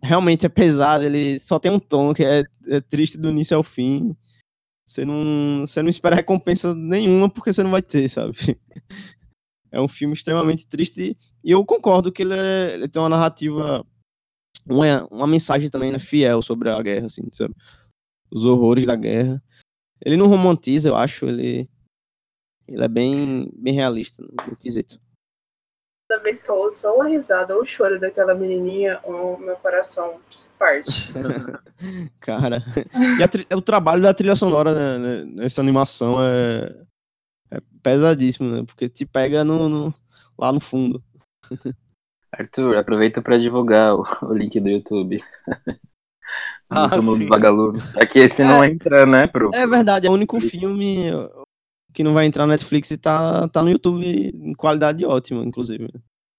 [0.03, 3.63] Realmente é pesado, ele só tem um tom que é, é triste do início ao
[3.63, 4.15] fim.
[4.85, 8.37] Você não, você não espera recompensa nenhuma porque você não vai ter, sabe?
[9.71, 13.85] É um filme extremamente triste e eu concordo que ele, é- ele tem uma narrativa,
[14.65, 17.53] uma, uma mensagem também né, fiel sobre a guerra, assim, sabe?
[18.31, 19.43] Os horrores da guerra.
[20.05, 21.69] Ele não romantiza, eu acho, ele,
[22.67, 24.97] ele é bem, bem realista no, quesito.
[26.07, 29.55] Toda vez que eu ouço ou a risada ou o choro daquela menininha, o meu
[29.55, 31.11] coração se parte.
[32.21, 32.63] Cara,
[33.19, 36.75] e a tri- o trabalho da trilha sonora né, né, nessa animação é,
[37.51, 38.63] é pesadíssimo, né?
[38.67, 39.93] Porque te pega no, no-
[40.37, 41.03] lá no fundo.
[42.31, 45.23] Arthur, aproveita pra divulgar o, o link do YouTube.
[46.67, 47.95] Ah, do dos Vagalumes.
[47.95, 49.51] É que esse não entra, né, pro...
[49.53, 51.11] É verdade, é o único filme
[51.95, 55.89] que não vai entrar na Netflix e tá, tá no YouTube em qualidade ótima, inclusive.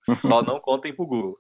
[0.02, 1.38] Só não contem pro Google.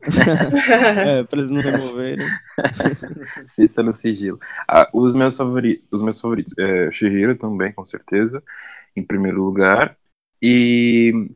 [0.02, 2.26] É, pra eles não removerem.
[3.46, 4.36] Assista no sigilo.
[4.68, 8.42] Ah, os meus favoritos, os meus favoritos, é, Shihiro também, com certeza,
[8.96, 9.94] em primeiro lugar.
[10.42, 11.30] E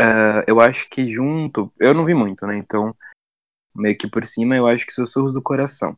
[0.00, 2.56] ah, eu acho que junto, eu não vi muito, né?
[2.56, 2.96] Então
[3.74, 5.96] meio que por cima, eu acho que Sussurros do Coração.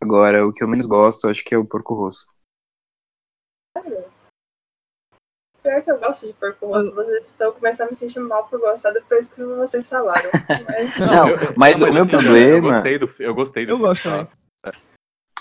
[0.00, 2.24] Agora, o que eu menos gosto, acho que é o Porco Rosso.
[5.62, 8.58] Pior que eu gosto de porco rosso, vocês estão começando a me sentir mal por
[8.58, 10.30] gostar depois que vocês falaram.
[10.68, 10.98] Mas...
[10.98, 13.78] Não, Eu- eu- mas o meu eu- problema- Eu gostei do, eu gostei do Eu
[13.78, 14.28] gosto também.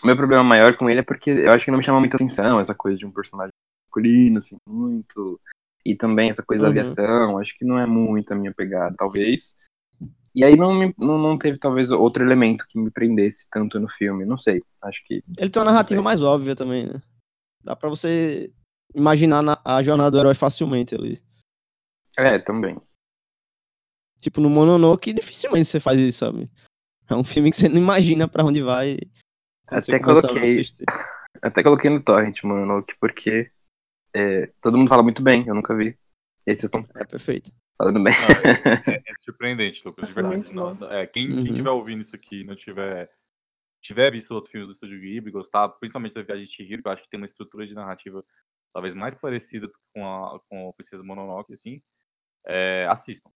[0.04, 2.16] O meu problema maior com ele é porque eu acho que não me chama muita
[2.18, 3.52] atenção essa coisa de um personagem
[3.86, 5.40] masculino, assim, muito.
[5.86, 6.74] E também essa coisa Uhum.
[6.74, 9.58] da aviação, acho que não é muito a minha pegada, talvez.
[10.36, 13.90] E aí não, me, não, não teve, talvez, outro elemento que me prendesse tanto no
[13.90, 14.62] filme, não sei.
[14.82, 15.22] Acho que.
[15.38, 17.02] Ele tem uma narrativa mais óbvia também, né?
[17.64, 18.52] Dá pra você
[18.94, 21.22] imaginar na- a jornada do herói facilmente ali.
[22.18, 22.76] É, também.
[24.20, 26.50] Tipo, no Mononoke, dificilmente você faz isso, sabe?
[27.10, 28.98] É um filme que você não imagina pra onde vai.
[29.68, 30.62] Até coloquei-.
[31.42, 33.50] Até coloquei no Torrent, mano, porque
[34.14, 35.98] é, todo mundo fala muito bem, eu nunca vi.
[36.46, 37.52] E aí vocês estão É perfeito.
[37.78, 38.14] falando bem.
[38.14, 40.54] Não, é, é- é surpreendente, Lucas, de verdade.
[40.54, 41.54] Não- é, quem, quem Uhum.
[41.54, 43.10] tiver ouvindo isso aqui e não tiver,
[43.82, 46.92] tiver visto outros filmes do Estúdio Ghibli, gostar, principalmente da Viagem de Chihiro, que eu
[46.92, 48.26] acho que tem uma estrutura de narrativa
[48.74, 51.82] talvez mais parecida com a, com a Princesa Mononoke, assim,
[52.46, 53.30] é, assistam.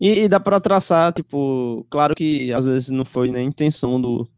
[0.00, 4.00] E, e dá pra traçar, tipo, claro que às vezes não foi nem a intenção
[4.00, 4.30] do,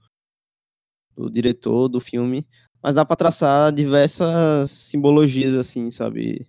[1.16, 2.46] do diretor do filme,
[2.82, 6.46] mas dá pra traçar diversas simbologias, assim, sabe?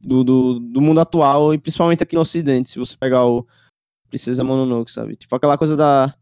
[0.00, 3.46] Do, do, do mundo atual e principalmente aqui no Ocidente, se você pegar o
[4.08, 5.14] Princesa Mononoke, sabe?
[5.14, 6.14] Tipo, aquela coisa da,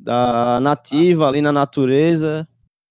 [0.00, 2.48] da nativa ali na natureza,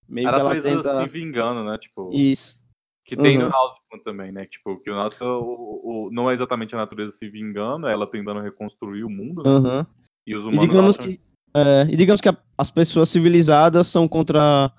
[0.07, 1.01] meio A que tenta.
[1.01, 1.77] se vingando, né?
[1.77, 2.63] Tipo, Isso.
[3.05, 3.49] que tem no Uhum.
[3.51, 4.45] Nausicaa também, né?
[4.45, 8.09] Tipo, que o Nausicaa o, o- não é exatamente a natureza se vingando, é ela
[8.09, 9.49] tentando reconstruir o mundo, né?
[9.49, 9.87] Aham.
[10.27, 11.19] E os E humanos digamos acham- que,
[11.55, 14.71] é, e digamos que a- as pessoas civilizadas são contra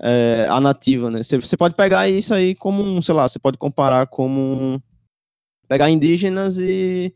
[0.00, 1.22] é, a nativa, né?
[1.22, 4.80] Você, você pode pegar isso aí como, um, sei lá, você pode comparar como um-
[5.66, 7.12] pegar indígenas e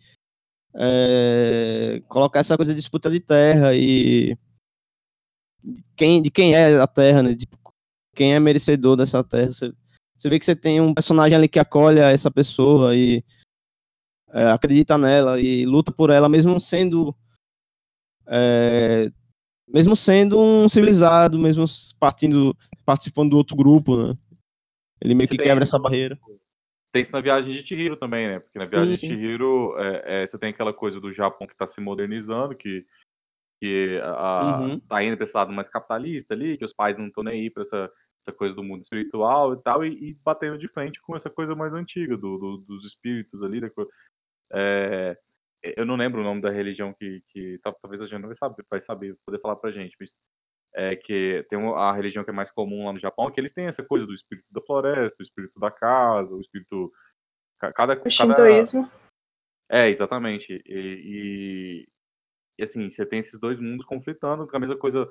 [0.75, 4.37] é, colocar essa coisa de disputa de terra e
[5.97, 7.35] quem, de quem é a terra, né?
[7.35, 7.47] De
[8.15, 9.51] quem é merecedor dessa terra.
[9.51, 9.73] Você,
[10.17, 13.25] você vê que você tem um personagem ali que acolhe essa pessoa e
[14.31, 17.15] é, acredita nela e luta por ela, mesmo sendo
[18.27, 19.11] é,
[19.69, 21.65] mesmo sendo um civilizado, mesmo
[21.99, 24.17] partindo, participando do outro grupo, né?
[25.01, 26.19] Ele meio Você que tem- quebra essa barreira.
[26.93, 28.39] Tem isso na viagem de Chihiro também, né?
[28.39, 29.09] Porque na viagem Sim, de sim.
[29.09, 32.85] Chihiro é, é, você tem aquela coisa do Japão que tá se modernizando, que,
[33.63, 34.81] que a, Uhum.
[34.81, 37.49] tá indo pra esse lado mais capitalista ali, que os pais não estão nem aí
[37.49, 37.89] pra essa,
[38.27, 41.55] essa coisa do mundo espiritual e tal, e, e batendo de frente com essa coisa
[41.55, 43.61] mais antiga do, do- dos espíritos ali.
[43.61, 43.71] Da,
[44.53, 45.17] é,
[45.77, 48.35] eu não lembro o nome da religião que, que tal- talvez a gente não vai
[48.35, 50.13] saber, vai saber poder falar pra gente, mas
[50.75, 53.53] é que tem uma- a religião que é mais comum lá no Japão, que eles
[53.53, 56.93] têm essa coisa do espírito da floresta, o espírito da casa, o espírito
[57.61, 58.91] ca- cada O cada shintoísmo.
[59.71, 61.87] é exatamente e,
[62.59, 65.09] e, assim você tem esses dois mundos conflitando com a mesma coisa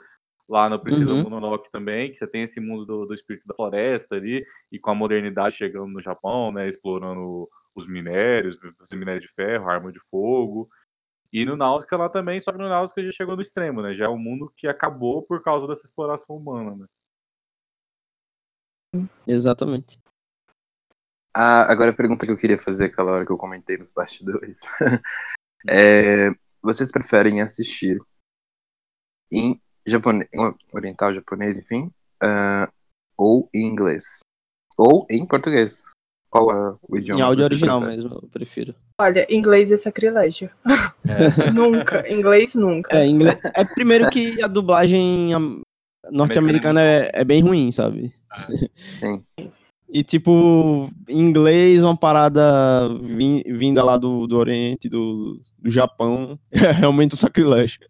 [0.48, 1.24] lá na Princesa Uhum.
[1.24, 4.92] Mononoke também que você tem esse mundo do, do espírito da floresta ali e com
[4.92, 10.00] a modernidade chegando no Japão né explorando os minérios fazer minério de ferro arma de
[10.00, 10.70] fogo
[11.34, 13.94] e no Náusica lá também, só que no Náusica já chegou no extremo, né?
[13.94, 16.86] Já é um mundo que acabou por causa dessa exploração humana, né?
[19.26, 19.98] Exatamente.
[21.34, 24.60] Ah, agora a pergunta que eu queria fazer aquela hora que eu comentei nos bastidores.
[25.70, 26.32] é,
[26.62, 27.98] vocês preferem assistir
[29.32, 30.30] em japonês,
[30.74, 31.92] oriental, japonês, enfim,
[32.22, 32.70] ah,
[33.18, 34.20] ou em inglês?
[34.78, 35.84] Ou em português?
[36.30, 37.20] Qual é o idioma?
[37.20, 38.04] Em áudio original preferem?
[38.04, 38.76] mesmo, eu prefiro.
[39.00, 40.50] Olha, inglês é sacrilégio.
[41.54, 42.10] nunca.
[42.10, 42.96] Inglês nunca.
[42.96, 45.62] É, inglês, é primeiro que a dublagem am-
[46.10, 48.14] norte-americana é, é bem ruim, sabe?
[48.98, 49.24] Sim.
[49.94, 56.40] E tipo, em inglês, uma parada vin- vinda lá do, do Oriente, do, do Japão,
[56.50, 57.82] é realmente um sacrilégio.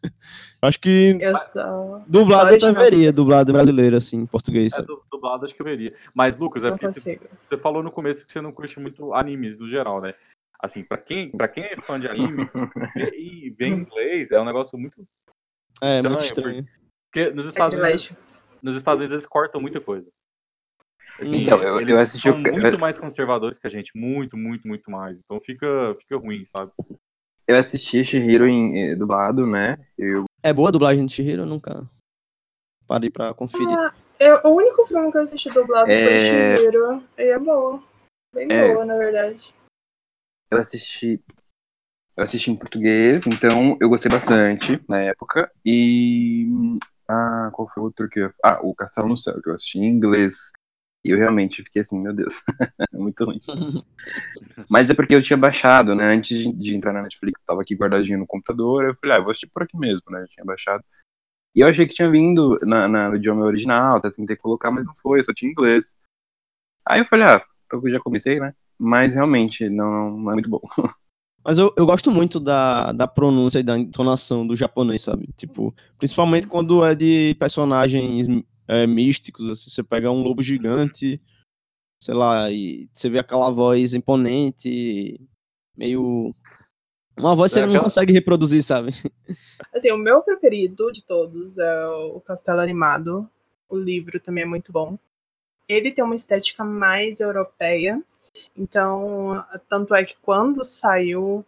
[0.63, 4.73] Acho que Eu só dublado eu deveria, dublado brasileiro, assim, em português.
[4.73, 5.93] É, dublado acho que eu veria.
[6.13, 9.59] Mas, Lucas, é porque você, você falou no começo que você não curte muito animes
[9.59, 10.15] no geral, né?
[10.59, 12.49] Assim, pra quem, pra quem é fã de anime
[12.95, 15.07] ver- e vê em inglês, é um negócio muito.
[15.81, 16.67] É, muito estranho, estranho.
[17.11, 18.11] Porque nos Estados Unidos,
[18.61, 20.09] nos Estados Unidos eles cortam muita coisa.
[21.19, 24.35] Assim, Então, eu- eu eles assisti são o- muito mais conservadores que a gente, muito,
[24.37, 25.19] muito, muito mais.
[25.19, 26.71] Então fica, fica ruim, sabe?
[27.47, 29.77] Eu assisti Shihiro em eh, dublado, né?
[29.97, 31.43] Eu, É boa a dublagem de Chihiro?
[31.43, 31.87] Eu nunca
[32.87, 33.67] parei pra conferir.
[33.69, 36.55] Ah, eu, o único filme que eu assisti dublado É.
[36.55, 37.03] foi Shihiro.
[37.17, 37.83] E é boa.
[38.33, 38.73] Bem É.
[38.73, 39.53] boa, na verdade.
[40.49, 41.21] eu assisti.
[42.17, 45.49] Eu assisti em português, então eu gostei bastante na época.
[45.65, 46.47] E.
[47.07, 48.29] Ah, qual foi o outro que eu.
[48.43, 50.51] Ah, o Castelo no Céu, que eu assisti em inglês.
[51.03, 52.33] E eu realmente fiquei assim, meu Deus,
[52.93, 53.39] muito ruim.
[54.69, 56.13] Mas é porque eu tinha baixado, né?
[56.13, 59.19] Antes de, de entrar na Netflix, eu tava aqui guardadinho no computador, eu falei, ah,
[59.19, 60.21] vou assistir por aqui mesmo, né?
[60.21, 60.83] Eu tinha baixado.
[61.55, 64.85] E eu achei que tinha vindo na, na, no idioma original, até tentei colocar, mas
[64.85, 65.95] não foi, só tinha inglês.
[66.87, 67.41] Aí eu falei, ah,
[67.71, 68.53] eu já comecei, né?
[68.77, 70.61] Mas realmente não, não é muito bom.
[71.43, 75.27] Mas eu, eu gosto muito da, da pronúncia e da entonação do japonês, sabe?
[75.35, 78.27] Tipo, principalmente quando é de personagens
[78.71, 81.21] é, místicos, assim, você pega um lobo gigante,
[82.01, 85.19] sei lá, e você vê aquela voz imponente,
[85.75, 86.33] meio.
[87.19, 88.91] Uma voz que você não consegue reproduzir, sabe?
[89.75, 93.29] Assim, o meu preferido de todos é o Castelo Animado.
[93.69, 94.97] O livro também é muito bom.
[95.67, 98.01] Ele tem uma estética mais europeia,
[98.57, 101.45] então, tanto é que quando saiu,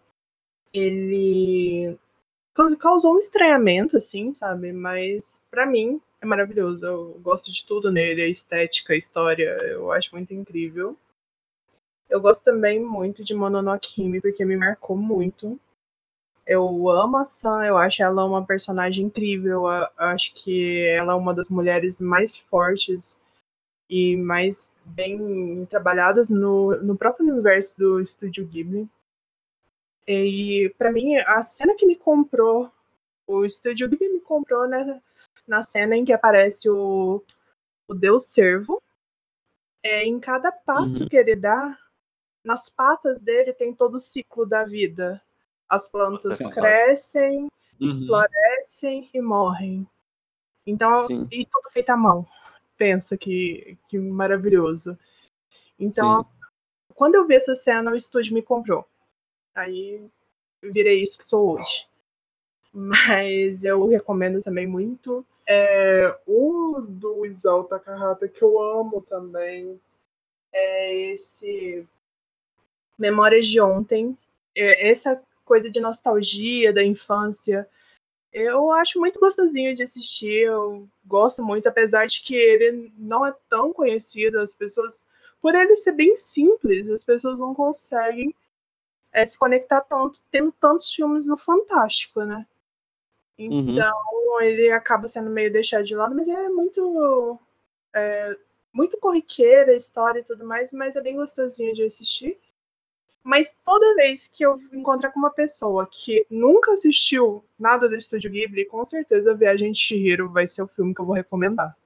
[0.74, 1.98] ele
[2.80, 4.72] causou um estranhamento, assim, sabe?
[4.72, 6.86] Mas para mim é maravilhoso.
[6.86, 10.98] Eu gosto de tudo nele, a estética, a história, eu acho muito incrível.
[12.10, 15.60] Eu gosto também muito de Mononoke Hime, porque me marcou muito.
[16.46, 19.68] Eu amo a Sam, eu acho ela uma personagem incrível.
[19.68, 23.22] Eu acho que ela é uma das mulheres mais fortes
[23.90, 28.88] e mais bem trabalhadas no, no próprio universo do Estúdio Ghibli.
[30.08, 32.72] E para mim, a cena que me comprou,
[33.26, 35.02] o Estúdio Ghibli me comprou né,
[35.48, 37.24] na cena em que aparece o,
[37.88, 38.82] o Deus Servo.
[39.82, 41.10] É, em cada passo uhum.
[41.10, 41.78] que ele dá,
[42.44, 45.22] nas patas dele tem todo o ciclo da vida.
[45.68, 47.48] As plantas Nossa, é crescem,
[47.82, 48.06] uhum.
[48.08, 49.88] florescem e morrem.
[50.66, 51.28] Então, Sim.
[51.32, 52.26] e tudo feito à mão
[52.78, 54.98] pensa que, que maravilhoso.
[55.80, 56.30] Então, Sim.
[56.96, 58.86] quando eu vi essa cena, o estúdio me comprou.
[59.56, 60.06] Aí
[60.62, 61.88] virei isso que sou hoje.
[62.72, 65.26] Mas eu recomendo também muito.
[65.48, 69.80] É, o do Isao Takahata que eu amo também
[70.52, 71.88] é esse
[72.98, 74.18] Memórias de Ontem.
[74.56, 77.68] É essa coisa de nostalgia da infância
[78.34, 83.34] eu acho muito gostosinho de assistir, eu gosto muito, apesar de que ele não é
[83.48, 85.04] tão conhecido, as pessoas,
[85.40, 88.34] por ele ser bem simples, as pessoas não conseguem
[89.14, 92.46] é, se conectar tanto, tendo tantos filmes no Fantástico, né?
[93.40, 93.70] Uhum.
[93.70, 94.42] Então uhum.
[94.42, 97.40] ele acaba sendo meio deixado de lado, mas é muito.
[97.96, 98.36] É,
[98.74, 102.40] muito corriqueira a história e tudo mais, mas é bem gostosinho de assistir.
[103.24, 108.32] Mas toda vez que eu encontrar com uma pessoa que nunca assistiu nada do Estúdio
[108.32, 111.78] Ghibli, com certeza Viagem de Chihiro vai ser o filme que eu vou recomendar.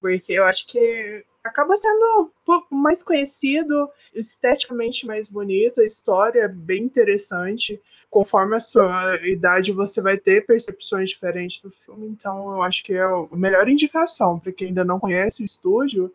[0.00, 2.32] Porque eu acho que acaba sendo
[2.70, 7.80] mais conhecido, esteticamente mais bonito, a história é bem interessante.
[8.10, 12.06] Conforme a sua idade, você vai ter percepções diferentes do filme.
[12.06, 16.12] Então, eu acho que é a melhor indicação para quem ainda não conhece o estúdio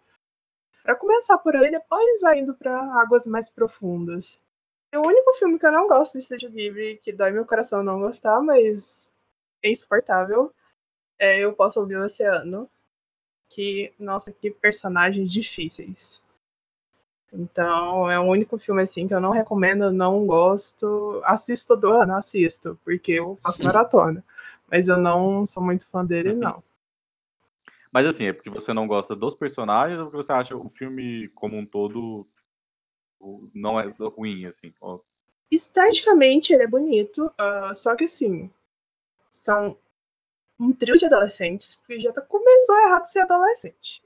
[0.84, 4.41] para começar por aí, depois vai indo para águas mais profundas.
[4.93, 7.99] O único filme que eu não gosto do Estúdio Ghibli, que dói meu coração não
[7.99, 9.09] gostar, mas
[9.63, 10.51] é insuportável,
[11.19, 12.69] é Eu Posso Ouvir o Oceano.
[13.52, 16.24] Que, nossa, que personagens difíceis.
[17.32, 21.22] Então, é o único filme assim que eu não recomendo, não gosto.
[21.24, 24.24] Assisto do ano, assisto, porque eu faço maratona.
[24.70, 26.64] Mas eu não sou muito fã dele, não.
[27.91, 31.28] Mas assim, é porque você não gosta dos personagens ou porque você acha o filme
[31.36, 32.26] como um todo
[33.54, 34.74] não é ruim, assim?
[35.49, 38.49] Esteticamente ele é bonito, uh, só que assim,
[39.30, 39.78] são
[40.62, 44.03] um trio de adolescentes, porque já tá, começou errado ser adolescente.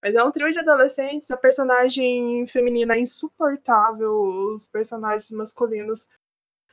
[0.00, 4.14] Mas é um trio de adolescentes, a personagem feminina é insuportável,
[4.54, 6.08] os personagens masculinos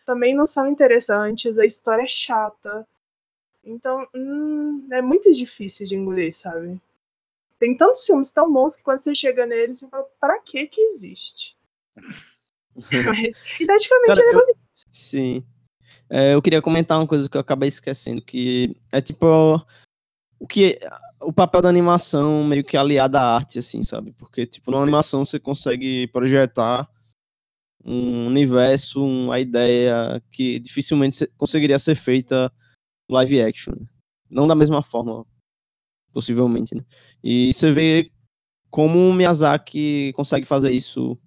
[0.05, 2.87] também não são interessantes, a história é chata.
[3.63, 6.79] Então, hum, é muito difícil de engolir, sabe?
[7.57, 10.81] Tem tantos filmes tão bons que quando você chega neles, você fala, pra que que
[10.81, 11.57] existe?
[13.59, 14.59] esteticamente Cara, é bonito.
[14.91, 15.45] Sim.
[16.13, 19.25] É, eu queria comentar uma coisa que eu acabei esquecendo, que é tipo
[20.37, 20.77] o que
[21.21, 24.11] o papel da animação meio que aliado à arte, assim, sabe?
[24.13, 26.89] Porque, tipo, na animação você consegue projetar
[27.85, 32.51] um universo, uma ideia que dificilmente conseguiria ser feita
[33.09, 33.73] live action.
[33.73, 33.87] Né?
[34.29, 35.25] Não da mesma forma,
[36.11, 36.83] possivelmente, né?
[37.23, 38.11] E você vê
[38.69, 41.17] como o Miyazaki consegue fazer isso,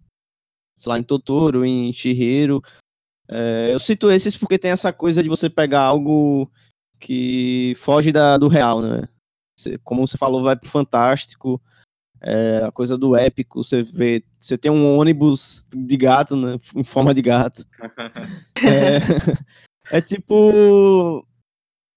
[0.76, 2.62] sei lá, em Totoro, em Shihiro.
[3.29, 6.51] É, eu cito esses porque tem essa coisa de você pegar algo
[6.99, 9.09] que foge da, do real, né?
[9.59, 11.61] Você, como você falou, vai pro fantástico,
[12.20, 16.83] é, a coisa do épico, você vê, você tem um ônibus de gato, né, em
[16.83, 17.62] forma de gato.
[19.93, 21.27] é, é tipo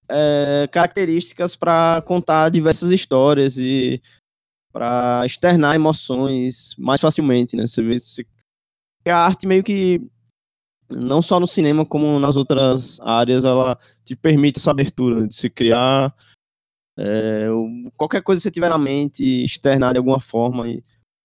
[0.10, 4.02] é, características para contar diversas histórias e
[4.72, 7.66] para externar emoções mais facilmente, né?
[7.66, 8.28] Você vê se
[9.08, 10.02] a arte meio que
[10.90, 15.28] não só no cinema como nas outras áreas ela te permite essa abertura né?
[15.28, 16.16] de se criar
[16.98, 17.48] é,
[17.96, 20.66] qualquer coisa que você tiver na mente externar de alguma forma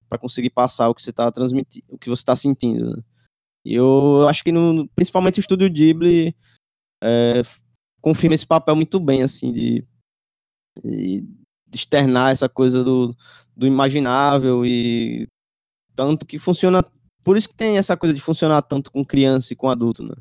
[0.08, 2.96] para conseguir passar o que você está transmitindo, o que você está sentindo.
[2.96, 3.02] Né?
[3.64, 6.36] E eu acho que no, principalmente o estúdio Ghibli
[7.02, 7.40] é,
[8.00, 9.86] confirma esse papel muito bem, assim, de,
[10.84, 11.24] de
[11.72, 13.16] externar essa coisa do,
[13.56, 15.26] do imaginável e
[15.94, 16.84] tanto que funciona.
[17.24, 20.14] Por isso que tem essa coisa de funcionar tanto com criança e com adulto, né?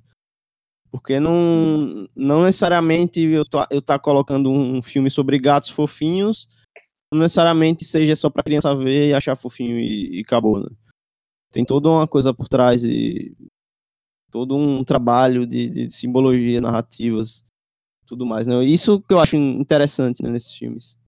[0.91, 6.47] Porque não, não necessariamente eu tô, eu tá colocando um filme sobre gatos fofinhos,
[7.13, 10.69] não necessariamente seja só pra criança ver e achar fofinho e, e acabou, né?
[11.51, 13.35] Tem toda uma coisa por trás e
[14.29, 17.45] todo um trabalho de, de simbologia, narrativas,
[18.05, 18.63] tudo mais, né?
[18.63, 20.99] Isso que eu acho interessante né, nesses filmes.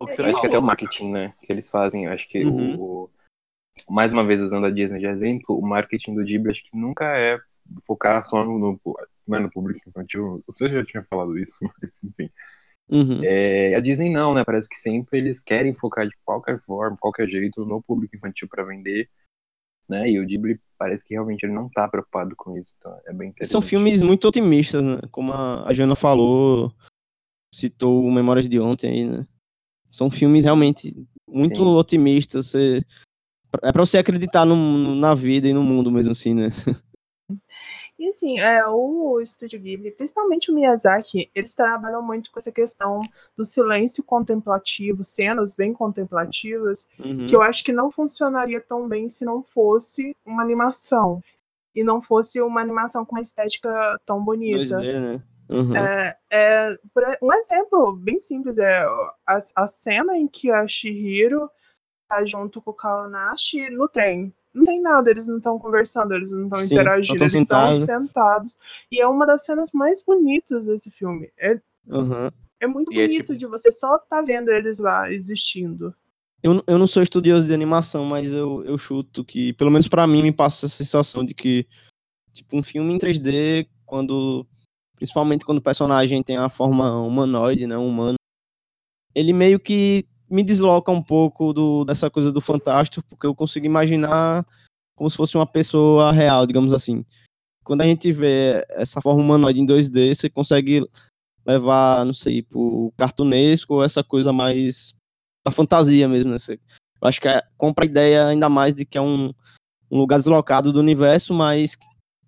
[0.00, 2.44] O que você acho que até o marketing, né, que eles fazem, eu acho que
[2.44, 2.78] uhum.
[2.78, 3.10] o,
[3.88, 7.04] mais uma vez usando a Disney de exemplo, o marketing do Ghibli acho que nunca
[7.16, 7.38] é
[7.86, 8.80] focar só no, no,
[9.26, 10.42] não é no público infantil.
[10.46, 12.30] Você já tinha falado isso, mas enfim.
[12.88, 13.20] Uhum.
[13.24, 14.44] É, a Disney não, né?
[14.44, 18.64] Parece que sempre eles querem focar de qualquer forma, qualquer jeito no público infantil para
[18.64, 19.08] vender,
[19.88, 20.08] né?
[20.10, 23.34] E o Ghibli parece que realmente ele não tá preocupado com isso, então é bem.
[23.42, 25.00] São filmes muito otimistas, né?
[25.10, 26.74] Como a, a Jana falou,
[27.54, 29.26] citou Memórias de Ontem aí, né?
[29.88, 30.94] São filmes realmente
[31.26, 31.70] muito Sim.
[31.70, 32.48] otimistas.
[32.48, 32.80] Você,
[33.62, 36.48] é para você acreditar no, na vida e no mundo mesmo assim, né?
[37.96, 42.98] E assim, é, o Estúdio Ghibli, principalmente o Miyazaki, eles trabalham muito com essa questão
[43.36, 47.26] do silêncio contemplativo, cenas bem contemplativas, uhum.
[47.26, 51.22] que eu acho que não funcionaria tão bem se não fosse uma animação.
[51.74, 54.76] E não fosse uma animação com uma estética tão bonita.
[54.76, 55.22] 2D, né?
[55.48, 55.76] Uhum.
[55.76, 56.78] É, é,
[57.22, 58.84] um exemplo bem simples é
[59.26, 61.50] a, a cena em que a Shihiro
[62.08, 66.30] tá junto com o Kaonashi no trem não tem nada, eles não estão conversando, eles
[66.30, 68.56] não estão interagindo, eles estão sentados.
[68.90, 71.30] E é uma das cenas mais bonitas desse filme.
[71.36, 72.30] É, uhum.
[72.60, 73.36] é muito e é bonito é tipo...
[73.36, 75.92] de você só tá vendo eles lá existindo.
[76.40, 80.06] Eu, eu não sou estudioso de animação, mas eu, eu chuto que, pelo menos para
[80.06, 81.66] mim, me passa essa sensação de que,
[82.32, 84.46] tipo, um filme em 3D, quando.
[84.94, 87.76] Principalmente quando o personagem tem a forma humanoide, né?
[87.76, 88.14] Humano.
[89.14, 93.66] Ele meio que me desloca um pouco do, dessa coisa do fantástico, porque eu consigo
[93.66, 94.44] imaginar
[94.96, 97.04] como se fosse uma pessoa real, digamos assim.
[97.62, 100.84] Quando a gente vê essa forma humanoide em 2D, você consegue
[101.46, 104.92] levar, não sei, pro cartunesco ou essa coisa mais
[105.46, 106.36] da fantasia mesmo, né?
[107.00, 109.32] Eu acho que é, compra a ideia ainda mais de que é um,
[109.90, 111.76] um lugar deslocado do universo, mas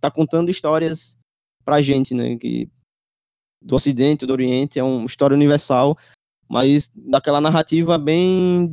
[0.00, 1.18] tá contando histórias
[1.64, 2.36] pra gente, né?
[2.36, 2.70] Que
[3.61, 5.98] do Ocidente, do Oriente, é uma história universal
[6.49, 8.70] mas daquela narrativa bem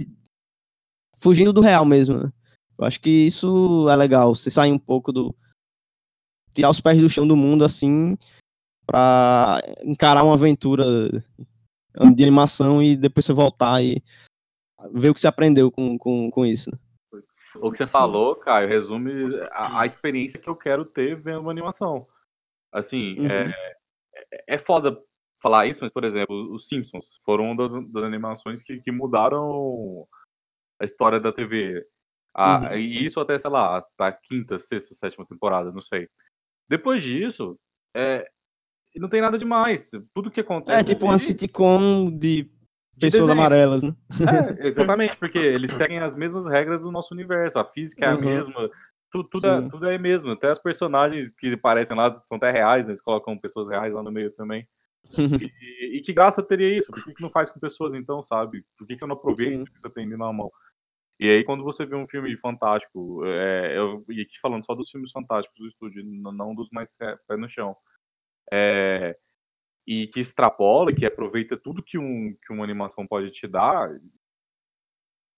[1.18, 2.18] fugindo do real mesmo.
[2.18, 2.32] Né?
[2.78, 5.36] Eu acho que isso é legal, você sair um pouco do
[6.54, 8.16] tirar os pés do chão do mundo assim
[8.86, 10.86] para encarar uma aventura
[12.16, 14.04] de animação e depois você voltar e
[14.92, 16.70] ver o que você aprendeu com, com, com isso.
[16.72, 16.78] Né?
[17.56, 21.52] O que você falou, Caio, resume a, a, experiência que eu quero ter vendo uma
[21.52, 22.08] animação.
[22.72, 23.28] Assim, uhum.
[23.28, 23.76] é,
[24.48, 25.00] é foda
[25.44, 30.08] falar isso, mas, por exemplo, os Simpsons foram uma das, das animações que, que, mudaram
[30.82, 31.86] a história da TV.
[32.34, 32.78] Ah, uhum.
[32.78, 36.08] E isso até, sei lá, a quinta, sexta, sétima temporada, não sei.
[36.70, 37.60] Depois disso,
[37.96, 38.26] é,
[38.96, 39.92] não tem nada demais.
[40.14, 40.80] Tudo que acontece.
[40.80, 42.50] É tipo uma sitcom de
[42.98, 43.94] pessoas de amarelas, né?
[44.62, 47.60] É, exatamente, porque eles seguem as mesmas regras do nosso universo.
[47.60, 48.22] A física é a uhum.
[48.22, 48.70] mesma,
[49.12, 50.32] tudo, tudo, é, tudo é mesmo.
[50.32, 52.92] Até as personagens que aparecem lá são até reais, né?
[52.92, 54.68] Eles colocam pessoas reais lá no meio também.
[55.62, 56.92] e, e, que graça teria isso?
[56.92, 58.66] Por que, que não faz com pessoas então, sabe?
[58.78, 60.52] Por que, que você não aproveita o que você tem ali na mão?
[61.20, 64.90] E aí, quando você vê um filme fantástico, é, eu, e aqui falando só dos
[64.90, 67.76] filmes fantásticos do estúdio, não dos mais pé no chão,
[68.52, 69.18] é,
[69.86, 73.90] e que extrapola, que aproveita tudo que, um, que uma animação pode te dar,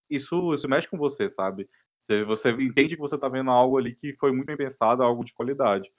[0.09, 1.67] isso, isso mexe com você, sabe?
[1.99, 5.23] Você, você entende que você está vendo algo ali que foi muito bem pensado, algo
[5.23, 5.91] de qualidade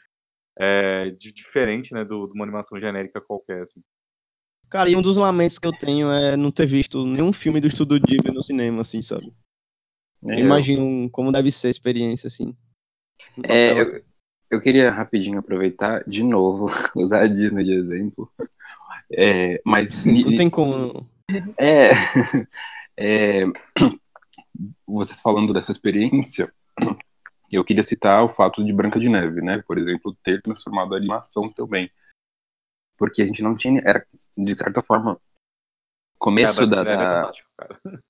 [0.58, 3.80] é, de, diferente, né, do, de uma animação genérica qualquer, assim.
[4.68, 7.68] Cara, e um dos lamentos que eu tenho é não ter visto nenhum filme do
[7.68, 9.32] Estúdio Ghibli no cinema, assim, sabe?
[10.26, 12.56] É, Imagino como deve ser a experiência, assim.
[13.44, 14.02] É, eu,
[14.50, 18.30] eu queria rapidinho aproveitar, de novo, usar a Disney de exemplo.
[19.12, 20.04] É, mas...
[20.04, 21.08] Não tem como...
[21.58, 21.90] É,
[22.98, 23.44] é,
[24.86, 26.52] vocês falando dessa experiência,
[27.52, 29.62] eu queria citar o fato de Branca de Neve, né?
[29.66, 31.90] Por exemplo, ter transformado a animação também.
[32.98, 33.80] Porque a gente não tinha.
[33.84, 34.04] Era,
[34.36, 35.20] de certa forma,
[36.18, 36.82] começo é, da.
[36.82, 37.30] da...
[37.60, 38.00] É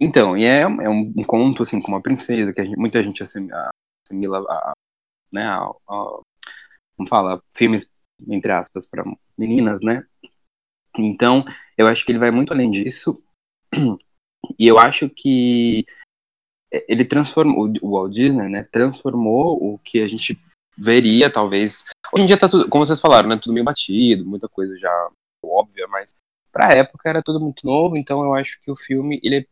[0.00, 3.22] Então, e é, é um, um conto, assim, com uma princesa, que gente- muita gente
[3.22, 3.70] assimila,
[4.04, 4.72] assimila a,
[5.32, 6.20] né, a, a-
[6.96, 7.92] como fala, filmes,
[8.28, 9.04] entre aspas, para
[9.36, 10.04] meninas, né?
[10.96, 11.44] Então,
[11.76, 13.22] eu acho que ele vai muito além disso,
[14.58, 15.84] e eu acho que
[16.88, 20.36] ele transformou, o Walt Disney, né, transformou o que a gente
[20.78, 21.84] veria, talvez.
[22.12, 24.90] Hoje em dia tá tudo, como vocês falaram, né, tudo meio batido, muita coisa já
[25.42, 26.14] óbvia, mas
[26.52, 29.46] pra época era tudo muito novo, então eu acho que o filme, ele é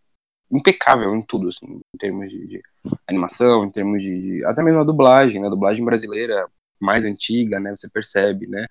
[0.50, 2.62] impecável em tudo, assim, em termos de, de
[3.06, 6.44] animação, em termos de, de- até mesmo a dublagem, né, a dublagem brasileira
[6.80, 8.66] mais antiga, né, você percebe, né,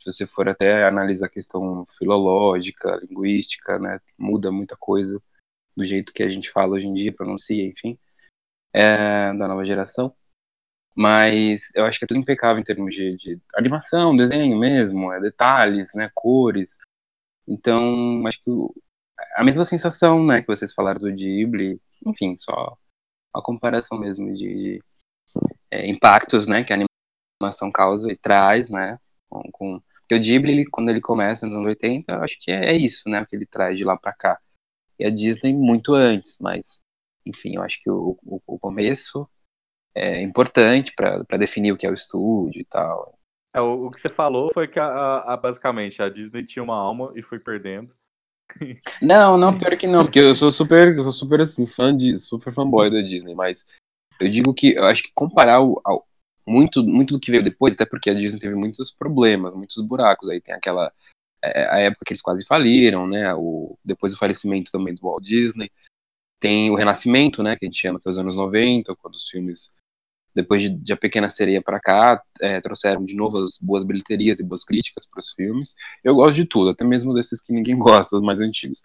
[0.00, 5.20] se você for até analisar a questão filológica, linguística, né, muda muita coisa
[5.76, 7.98] do jeito que a gente fala hoje em dia, pronuncia, enfim,
[8.72, 10.12] é, da nova geração.
[10.96, 15.20] Mas eu acho que é tudo impecável em termos de, de animação, desenho mesmo, é,
[15.20, 16.78] detalhes, né, cores.
[17.46, 18.50] Então, acho que
[19.36, 22.76] a mesma sensação, né, que vocês falaram do Ghibli, enfim, só
[23.34, 24.82] a comparação mesmo de, de,
[25.70, 26.78] é, impactos, né, que a
[27.42, 28.98] animação causa e traz, né,
[29.28, 29.82] com, com...
[30.00, 32.76] Porque o Ghibli, ele, quando ele começa nos anos 80, eu acho que é, é
[32.76, 34.38] isso, né, que ele traz de lá pra cá.
[34.98, 36.80] E a Disney muito antes, mas,
[37.24, 39.28] enfim, eu acho que o, o, o começo
[39.94, 43.18] é importante pra pra definir o que é o estúdio e tal.
[43.54, 46.62] É, o, o que você falou foi que a, a- a- basicamente a Disney tinha
[46.62, 47.94] uma alma e foi perdendo.
[49.02, 52.16] Não, não, pior que não, porque eu sou super, eu sou super assim, fã de,
[52.18, 53.66] super fanboy da Disney, mas
[54.20, 56.06] eu digo que eu acho que comparar o, ao-
[56.46, 60.28] muito, muito do que veio depois, até porque a Disney teve muitos problemas, muitos buracos,
[60.30, 60.92] aí tem aquela
[61.42, 65.70] a época que eles quase faliram, né, o, depois do falecimento também do Walt Disney,
[66.40, 69.28] tem o renascimento, né, que a gente chama, que é os anos 90, quando os
[69.28, 69.72] filmes,
[70.34, 74.38] depois de, de A Pequena Sereia pra cá, é, trouxeram de novo as boas bilheterias
[74.38, 75.74] e boas críticas para os filmes,
[76.04, 78.80] eu gosto de tudo, até mesmo desses que ninguém gosta, os mais antigos.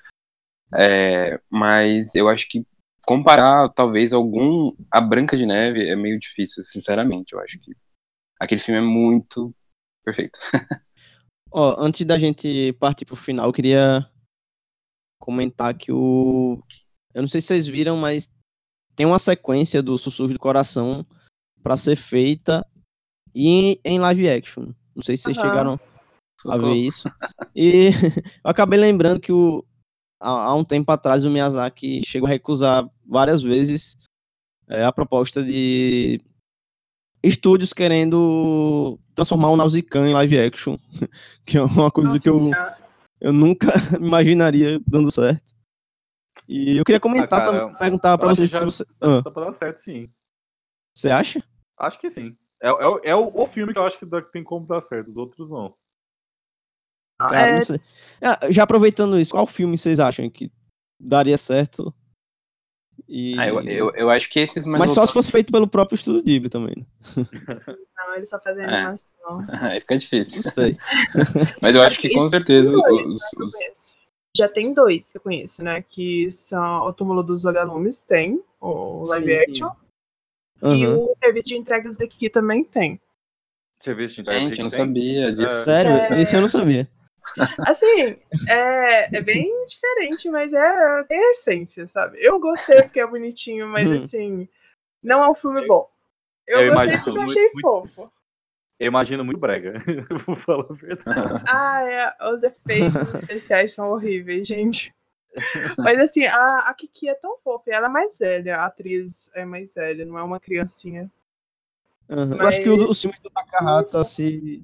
[0.74, 2.66] É, mas eu acho que
[3.06, 7.34] comparar talvez algum a Branca de Neve é meio difícil, sinceramente.
[7.34, 7.76] Eu acho que
[8.40, 9.54] aquele filme é muito
[10.04, 10.40] perfeito.
[11.52, 14.10] Ó, antes da gente partir pro final, eu queria
[15.20, 16.64] comentar que o.
[17.14, 18.34] Eu não sei se vocês viram, mas
[18.96, 21.06] tem uma sequência do Sussurro do Coração
[21.62, 22.66] pra ser feita
[23.36, 24.74] em, em live action.
[24.96, 25.48] Não sei se vocês Aham.
[25.50, 25.80] chegaram
[26.48, 27.10] a ver isso.
[27.56, 27.90] E
[28.44, 29.66] eu acabei lembrando que o,
[30.20, 33.98] há, há um tempo atrás o Miyazaki chegou a recusar várias vezes
[34.68, 36.22] é, a proposta de
[37.22, 40.78] estúdios querendo transformar o Nausicaa em live action,
[41.46, 42.38] que é uma coisa que eu,
[43.20, 43.68] eu nunca
[44.02, 45.54] imaginaria dando certo.
[46.48, 48.86] E eu queria comentar Ah, cara, também, perguntar pra vocês que se você.
[49.00, 50.10] Ah, Dá pra dar certo, sim.
[50.96, 51.44] você acha?
[51.80, 52.36] Acho que sim.
[52.62, 54.82] É, é, o- é o, o filme que eu acho que dá- tem como dar
[54.82, 55.74] certo, os outros não.
[57.20, 57.80] Cara, É, não sei.
[58.22, 60.52] Ah, já aproveitando isso, qual filme vocês acham que
[61.00, 61.94] daria certo?
[63.08, 63.38] E...
[63.40, 65.96] Ah, eu, eu, eu acho que esses mais Mas só se fosse feito pelo próprio
[65.96, 66.86] estúdio Ghibli também.
[68.12, 68.66] não, ele só fazia É.
[68.66, 69.10] animação.
[69.62, 70.36] Aí fica difícil.
[70.44, 70.78] Não sei.
[71.62, 73.98] Mas eu acho que com E certeza dois, os, né, os-.
[74.36, 75.82] Já tem dois que eu conheço, né?
[75.82, 79.38] Que são o Túmulo dos Vagalumes, tem, o live Sim.
[79.40, 79.70] action.
[80.64, 80.98] E Aham.
[80.98, 83.02] o serviço de entregas daqui também tem.
[83.80, 84.80] Você viu esse Gente, eu não tem?
[84.80, 85.64] sabia disso.
[85.64, 85.92] Sério?
[85.92, 86.22] É.
[86.22, 86.88] Isso eu não sabia.
[87.68, 92.18] Assim, é, é bem diferente, mas é, tem a essência, sabe?
[92.22, 93.98] Eu gostei porque é bonitinho, mas Hum.
[93.98, 94.50] assim,
[95.04, 95.91] não é um filme bom.
[96.48, 98.12] Eu, Eu gostei imagino porque eu muito- achei muito- fofo.
[98.80, 99.74] Eu imagino muito brega.
[100.26, 101.44] Vou falar a verdade.
[101.48, 102.92] Ah, é, os efeitos
[103.24, 104.94] especiais são horríveis, gente.
[105.78, 109.32] Mas assim, a, a Kiki é tão fofa, e ela é mais velha, a atriz
[109.34, 111.10] é mais velha, não é uma criancinha.
[112.10, 112.36] Aham.
[112.36, 114.62] Eu acho que o, Mas- o filme do Takahata se.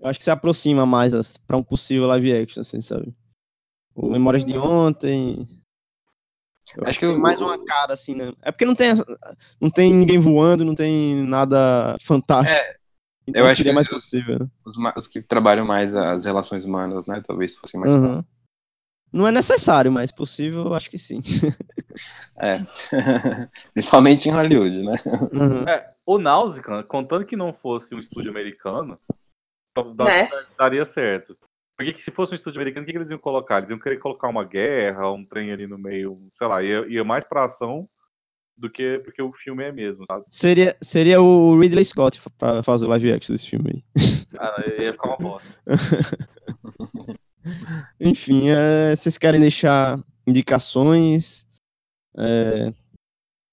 [0.00, 3.14] Eu acho que se aproxima mais as- pra um possível live action, assim, sabe?
[3.94, 5.46] O Memórias de Ontem.
[6.76, 8.32] Eu Acho que mais uma cara, assim, né?
[8.42, 9.04] É porque não tem, essa-
[9.60, 12.56] não tem ninguém voando, não tem nada fantástico.
[12.58, 12.76] É,
[13.26, 14.38] então eu acho seria que mais os- possível.
[14.40, 14.46] né?
[14.64, 17.22] os, os que trabalham mais as relações humanas, né?
[17.26, 18.24] Talvez fossem mais Aham.
[19.12, 21.20] Não é necessário, mas possível, eu acho que sim.
[22.40, 22.60] É.
[23.74, 24.92] Principalmente em Hollywood, né?
[25.34, 25.64] Aham.
[25.68, 28.96] É, o Nausicaa, contando que não fosse um estúdio americano,
[29.76, 30.28] Né?
[30.56, 31.36] daria certo.
[31.78, 33.58] Porque que se fosse um estúdio americano, o que, que eles iam colocar?
[33.58, 37.04] Eles iam querer colocar uma guerra, um trem ali no meio, sei lá, ia, ia
[37.04, 37.88] mais pra ação
[38.56, 40.24] do que porque o filme é mesmo, sabe?
[40.28, 43.84] Seria, seria o Ridley Scott fa- pra fazer o live action desse filme aí.
[44.36, 45.48] Ah, ia ficar uma bosta.
[48.00, 51.46] Enfim, é, vocês querem deixar indicações,
[52.16, 52.72] é,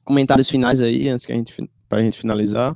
[0.04, 2.76] comentários finais aí, antes que a gente, fin- pra gente finalizar?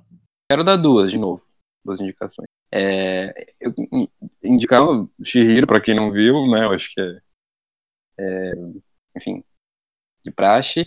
[0.50, 1.44] Quero dar duas de novo,
[1.84, 2.48] duas indicações.
[2.72, 4.10] É, eu in-
[4.44, 6.66] indicar o Shihiro, pra quem não viu, né?
[6.66, 7.22] Eu acho que é,
[8.20, 8.54] é,
[9.16, 9.44] enfim,
[10.24, 10.86] de praxe.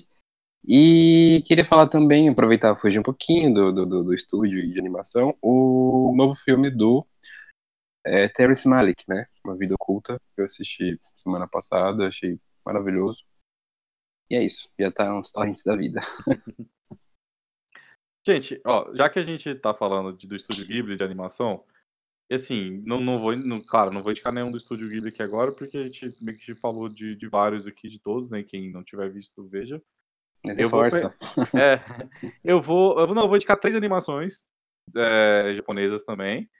[0.66, 6.14] E queria falar também, aproveitar fugir um pouquinho do, do, do, estúdio de animação, o
[6.16, 7.04] novo filme do
[8.04, 9.24] é, Terrence Malick, né?
[9.44, 13.24] Uma Vida Oculta, que eu assisti semana passada, achei maravilhoso.
[14.30, 16.00] E é isso, já tá uns torrents da vida.
[18.24, 21.64] Gente, ó, já que a gente tá falando de, do estúdio Ghibli de animação,
[22.30, 25.22] e assim, não, não vou, não, claro, não vou indicar nenhum do estúdio Ghibli aqui
[25.22, 28.42] agora, porque a gente meio que falou de, de vários aqui, de todos, né?
[28.42, 29.82] Quem não tiver visto, veja.
[30.58, 30.90] Eu vou, é,
[32.42, 34.44] eu vou, eu vou, não, eu vou indicar três animações
[34.96, 36.50] é, japonesas também,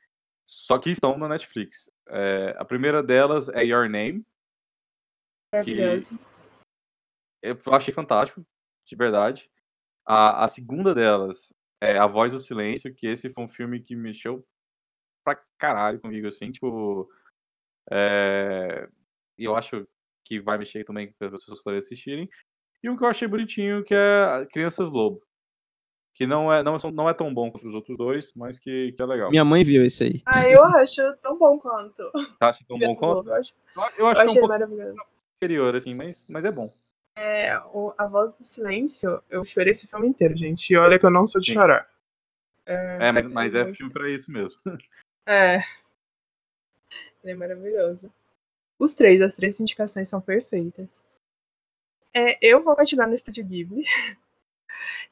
[0.46, 1.90] só que estão na Netflix.
[2.08, 4.24] É, a primeira delas é Your Name.
[5.52, 6.18] Maravilhoso.
[7.42, 8.46] Eu achei fantástico,
[8.86, 9.50] de verdade.
[10.06, 13.96] A, a segunda delas é A Voz do Silêncio, que esse foi um filme que
[13.96, 14.46] mexeu
[15.24, 17.08] pra caralho comigo, assim, tipo.
[17.90, 18.88] É,
[19.38, 19.86] e eu acho
[20.24, 22.28] que vai mexer também para as pessoas poderem assistirem.
[22.82, 25.20] E um que eu achei bonitinho, que é Crianças Lobo.
[26.14, 29.02] Que não é, não, não é tão bom quanto os outros dois, mas que, que
[29.02, 29.30] é legal.
[29.30, 30.22] Minha mãe viu esse aí.
[30.26, 32.02] Ah, eu acho tão bom quanto.
[32.38, 33.26] Tá, acha tão bom quanto?
[33.26, 33.54] Lobo, Eu acho,
[33.98, 34.98] Eu acho eu que é um maravilhoso.
[35.36, 36.72] inferior, assim, mas, mas é bom.
[37.16, 40.70] É, o- A Voz do Silêncio, eu chorei esse filme inteiro, gente.
[40.70, 41.54] E olha que eu não sou de Sim.
[41.54, 41.88] chorar.
[42.66, 44.60] É, mas, mas é muito- filme pra isso mesmo.
[45.26, 45.62] É.
[47.22, 48.12] Ele é maravilhoso.
[48.78, 50.90] Os três, as três indicações são perfeitas.
[52.14, 53.84] É, eu vou continuar no Estúdio Ghibli.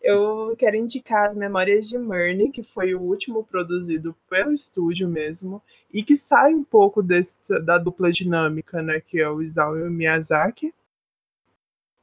[0.03, 5.63] Eu quero indicar as Memórias de Murney, que foi o último produzido pelo estúdio mesmo,
[5.93, 9.83] e que sai um pouco desse- da dupla dinâmica, né, que é o Isao e
[9.83, 10.73] o Miyazaki.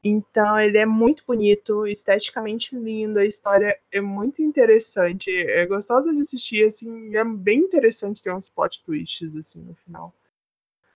[0.02, 6.20] Então ele é muito bonito, esteticamente lindo, a história é muito interessante, é gostosa de
[6.20, 10.14] assistir, assim, é bem interessante ter uns plot twists assim no final,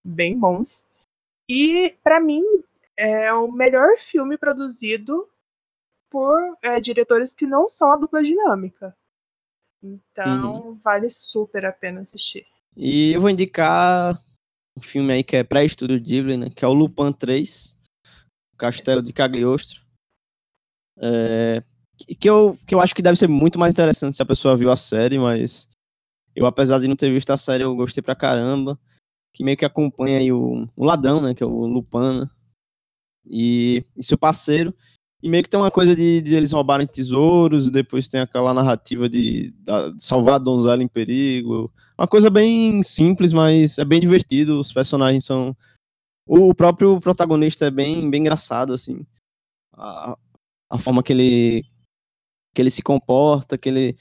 [0.05, 0.85] bem bons.
[1.49, 2.45] E pra mim
[2.97, 5.29] é o melhor filme produzido
[6.09, 8.97] por é, diretores que não são a dupla dinâmica.
[9.83, 12.47] Então vale super a pena assistir.
[12.77, 14.17] E eu vou indicar
[14.77, 16.51] um filme aí que é pré-estúdio Ghibli, né?
[16.55, 17.77] Que é o Lupin 3,
[18.63, 19.81] Castelo de Cagliostro.
[20.99, 21.65] É,
[21.99, 24.71] que- eu, que eu acho que deve ser muito mais interessante se a pessoa viu
[24.71, 25.69] a série, mas
[26.37, 28.79] eu, apesar de não ter visto a série, eu gostei pra caramba.
[29.35, 31.35] Que meio que acompanha aí o, o ladrão, né?
[31.35, 32.29] Que é o Lupin, né,
[33.27, 34.73] e, e seu parceiro.
[35.23, 38.53] E meio que tem uma coisa de, de eles roubarem tesouros, e depois tem aquela
[38.55, 41.73] narrativa de, de salvar a donzela em perigo.
[41.99, 44.61] Uma coisa bem simples, mas é bem divertido.
[44.61, 45.57] Os personagens são.
[46.27, 49.05] O próprio protagonista é bem, bem engraçado, assim.
[49.73, 50.17] A,
[50.71, 51.65] a forma que ele,
[52.55, 53.97] que ele se comporta, que ele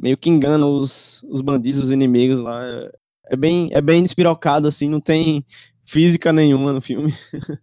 [0.00, 2.64] meio que engana os, os bandidos, os inimigos lá.
[2.64, 2.92] É,
[3.30, 5.44] é bem, é bem despirocado, assim, não tem
[5.84, 7.12] física nenhuma no filme.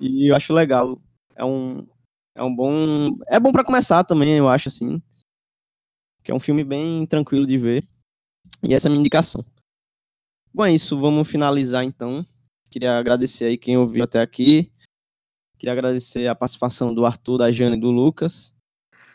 [0.00, 1.00] e eu acho legal.
[1.36, 1.86] É um,
[2.34, 3.16] é um bom.
[3.28, 5.00] É bom pra começar também, eu acho, assim.
[6.22, 7.88] Que é um filme bem tranquilo de ver.
[8.62, 9.44] E essa é a minha indicação.
[10.52, 10.98] Bom, é isso.
[10.98, 12.26] Vamos finalizar então.
[12.74, 14.68] Queria agradecer aí quem ouviu até aqui.
[15.56, 18.52] Queria agradecer a participação do Arthur, da Jane e do Lucas.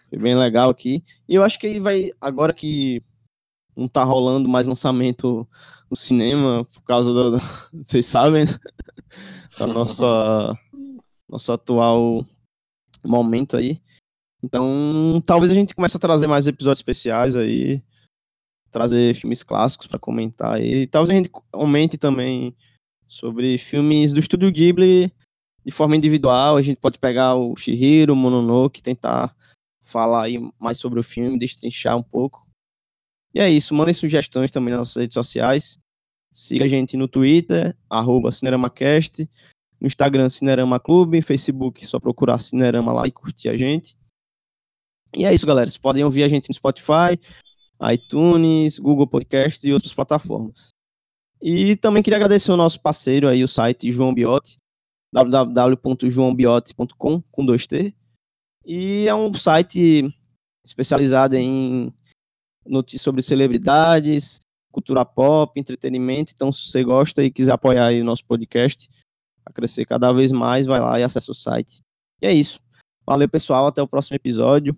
[0.07, 1.03] Foi bem legal aqui.
[1.27, 3.03] E eu acho que ele vai, agora que
[3.75, 5.45] não tá rolando mais lançamento
[5.91, 7.37] no cinema, por causa do.
[7.83, 8.51] Vocês sabem, né?
[9.59, 10.57] da nossa,
[11.27, 12.25] nosso atual
[13.05, 13.81] momento aí.
[14.41, 17.83] Então, talvez a gente comece a trazer mais episódios especiais aí,
[18.71, 20.87] trazer filmes clássicos para comentar aí.
[20.87, 22.55] Talvez a gente aumente também
[23.09, 25.11] sobre filmes do Estúdio Ghibli
[25.65, 26.55] de forma individual.
[26.55, 29.35] A gente pode pegar o Shihiro, o Mononoke, tentar
[29.81, 32.47] falar aí mais sobre o filme, destrinchar um pouco.
[33.33, 35.79] E é isso, mandem sugestões também nas nossas redes sociais.
[36.31, 39.27] Siga a gente no Twitter, arroba CineramaCast,
[39.81, 43.97] no Instagram Cinerama Clube, Facebook, só procurar Cinerama lá e curtir a gente.
[45.15, 45.67] E é isso, galera.
[45.67, 47.19] Vocês podem ouvir a gente no Spotify,
[47.91, 50.73] iTunes, Google Podcasts e outras plataformas.
[51.41, 54.57] E também queria agradecer o nosso parceiro aí, o site João Biote,
[55.13, 57.95] www.joãobiote.com, com dois T.
[58.65, 60.13] E é um site
[60.65, 61.93] especializado em
[62.65, 66.31] notícias sobre celebridades, cultura pop, entretenimento.
[66.33, 68.89] Então, se você gosta e quiser apoiar aí o nosso podcast,
[69.45, 71.81] a crescer cada vez mais, vai lá e acessa o site.
[72.21, 72.59] E é isso.
[73.05, 73.67] Valeu, pessoal.
[73.67, 74.77] Até o próximo episódio.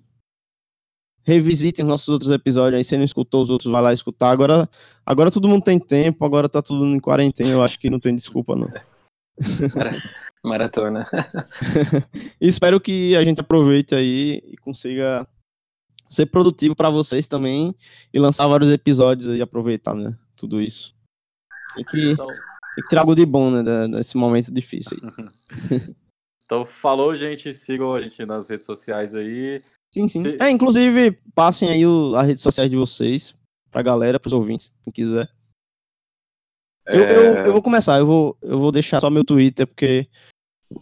[1.23, 2.83] Revisitem os nossos outros episódios aí.
[2.83, 4.31] Se não escutou os outros, vai lá escutar.
[4.31, 4.69] Agora,
[5.05, 7.49] agora todo mundo tem tempo, agora tá todo mundo em quarentena.
[7.49, 8.71] Eu acho que não tem desculpa, não.
[10.43, 11.07] Maratona.
[12.39, 15.27] E espero que a gente aproveite aí e consiga
[16.09, 17.73] ser produtivo para vocês também
[18.13, 20.17] e lançar vários episódios aí, aproveitar, né?
[20.35, 20.95] Tudo isso.
[21.75, 23.87] Tem que, Então, tem que tirar algo de bom, né?
[23.87, 25.95] Desse momento difícil aí.
[26.51, 27.53] Então, falou, gente.
[27.53, 29.63] Sigam a gente nas redes sociais aí.
[29.93, 30.23] Sim, sim.
[30.23, 33.35] Se- É, inclusive, passem aí o, as redes sociais de vocês
[33.69, 35.29] pra galera, pros ouvintes, quem quiser.
[36.87, 40.07] Eu, É, eu, eu vou começar, eu vou, eu vou deixar só meu Twitter, porque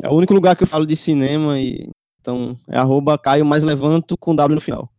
[0.03, 1.89] é o único lugar que eu falo de cinema e.
[2.21, 4.91] Então, é arroba Caio mais levanto com W no final.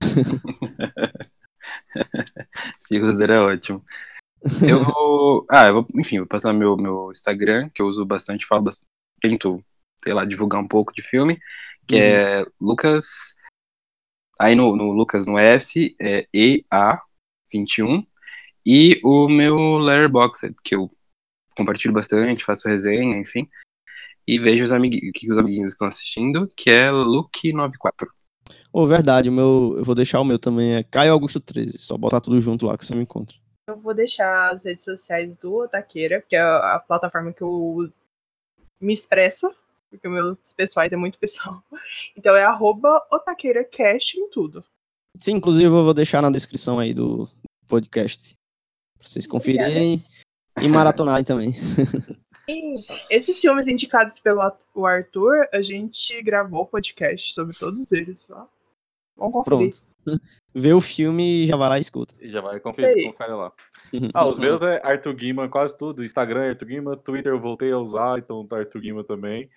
[2.86, 3.82] Se user é ótimo.
[4.66, 5.46] Eu vou.
[5.50, 8.86] Ah, eu vou, enfim, vou passar meu, meu Instagram, que eu uso bastante, falo bastante,
[9.20, 9.62] tento,
[10.04, 11.38] sei lá, divulgar um pouco de filme,
[11.86, 13.36] que é Lucas.
[14.38, 18.06] Aí no, no Lucas no S é EA21.
[18.64, 20.90] E o meu Letterboxd, que eu
[21.56, 23.48] compartilho bastante, faço resenha, enfim.
[24.26, 28.08] E vejo os amiguinhos, o que os amiguinhos estão assistindo, que é Luke94.
[28.72, 31.78] Ô, verdade, o meu, eu vou deixar o meu também, é Caio Augusto 13.
[31.78, 33.36] Só botar tudo junto lá que você me encontra.
[33.68, 37.90] Eu vou deixar as redes sociais do Otaqueira, que é a plataforma que eu
[38.80, 39.52] me expresso,
[39.90, 41.62] porque meus pessoais é muito pessoal.
[42.16, 44.64] Então é arroba OtaqueiraCast em tudo.
[45.18, 47.28] Sim, inclusive eu vou deixar na descrição aí do
[47.66, 48.34] podcast.
[48.98, 50.02] Pra vocês conferirem
[50.60, 51.54] e maratonarem também.
[52.48, 52.74] E
[53.10, 54.40] esses filmes indicados pelo
[54.86, 58.24] Arthur, a gente gravou podcast sobre todos eles.
[58.24, 58.46] Tá?
[59.16, 59.74] Vamos conferir.
[60.04, 60.20] Pronto.
[60.54, 62.14] Vê o filme e já vai lá e escuta.
[62.18, 62.60] E já vai aí.
[62.60, 63.52] confere lá.
[64.14, 66.02] Ah, os meus é Arthur Guima, quase tudo.
[66.02, 69.50] Instagram é Arthur Guima, Twitter eu voltei a usar, então tá Arthur Guima também.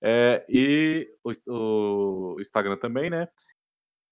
[0.00, 3.28] É, e o, o Instagram também, né?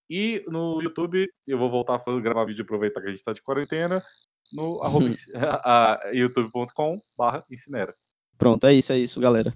[0.09, 3.32] E no YouTube, eu vou voltar a fazer, gravar vídeo, aproveitar que a gente tá
[3.32, 4.03] de quarentena,
[4.53, 4.80] no
[6.12, 7.95] youtube.com barra Incinera.
[8.39, 9.53] Pronto, é isso, é isso, galera.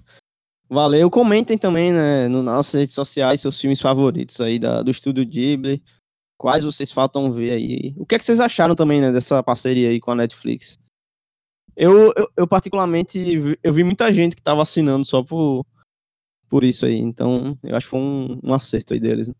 [0.69, 1.09] Valeu.
[1.09, 5.83] Comentem também, né, nas nossas redes sociais, seus filmes favoritos aí da, do Estúdio Ghibli.
[6.37, 7.93] Quais vocês faltam ver aí.
[7.97, 10.79] O que é que vocês acharam também, né, dessa parceria aí com a Netflix?
[11.75, 13.19] Eu, eu, eu particularmente,
[13.63, 15.65] eu vi muita gente que tava assinando só por,
[16.51, 16.97] por isso aí.
[16.99, 19.29] Então, eu acho que foi um, um acerto aí deles.
[19.29, 19.33] né?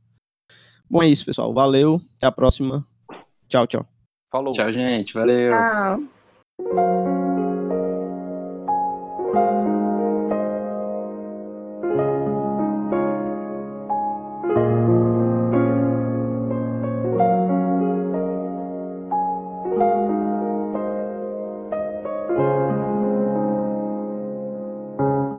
[0.89, 1.53] Bom, é isso, pessoal.
[1.53, 2.01] Valeu.
[2.15, 2.87] Até a próxima.
[3.49, 3.85] Tchau, tchau.
[4.31, 4.53] Falou!
[4.53, 5.13] Tchau, gente.
[5.13, 5.53] Valeu.
[5.53, 5.99] Ah,